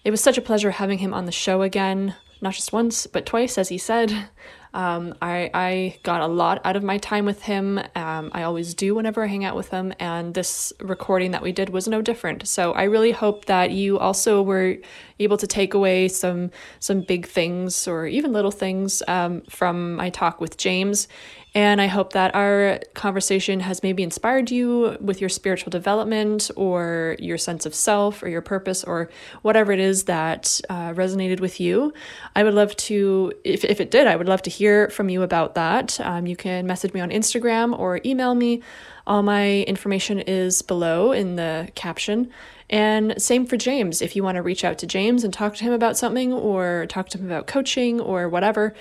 [0.04, 3.26] It was such a pleasure having him on the show again, not just once, but
[3.26, 4.28] twice, as he said.
[4.72, 7.80] Um, I, I got a lot out of my time with him.
[7.96, 11.50] Um, I always do whenever I hang out with him, and this recording that we
[11.50, 12.46] did was no different.
[12.46, 14.76] So I really hope that you also were
[15.18, 20.08] able to take away some some big things or even little things um, from my
[20.08, 21.08] talk with James.
[21.54, 27.16] And I hope that our conversation has maybe inspired you with your spiritual development or
[27.18, 29.10] your sense of self or your purpose or
[29.42, 31.92] whatever it is that uh, resonated with you.
[32.36, 35.22] I would love to, if, if it did, I would love to hear from you
[35.22, 36.00] about that.
[36.00, 38.62] Um, you can message me on Instagram or email me.
[39.06, 42.30] All my information is below in the caption.
[42.68, 44.00] And same for James.
[44.00, 46.86] If you want to reach out to James and talk to him about something or
[46.88, 48.74] talk to him about coaching or whatever,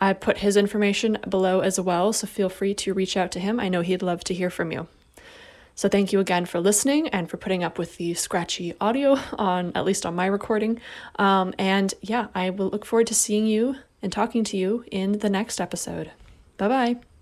[0.00, 3.58] I put his information below as well, so feel free to reach out to him.
[3.58, 4.88] I know he'd love to hear from you.
[5.74, 9.72] So thank you again for listening and for putting up with the scratchy audio on
[9.74, 10.80] at least on my recording.
[11.18, 15.18] Um, and yeah, I will look forward to seeing you and talking to you in
[15.18, 16.12] the next episode.
[16.56, 17.15] Bye bye.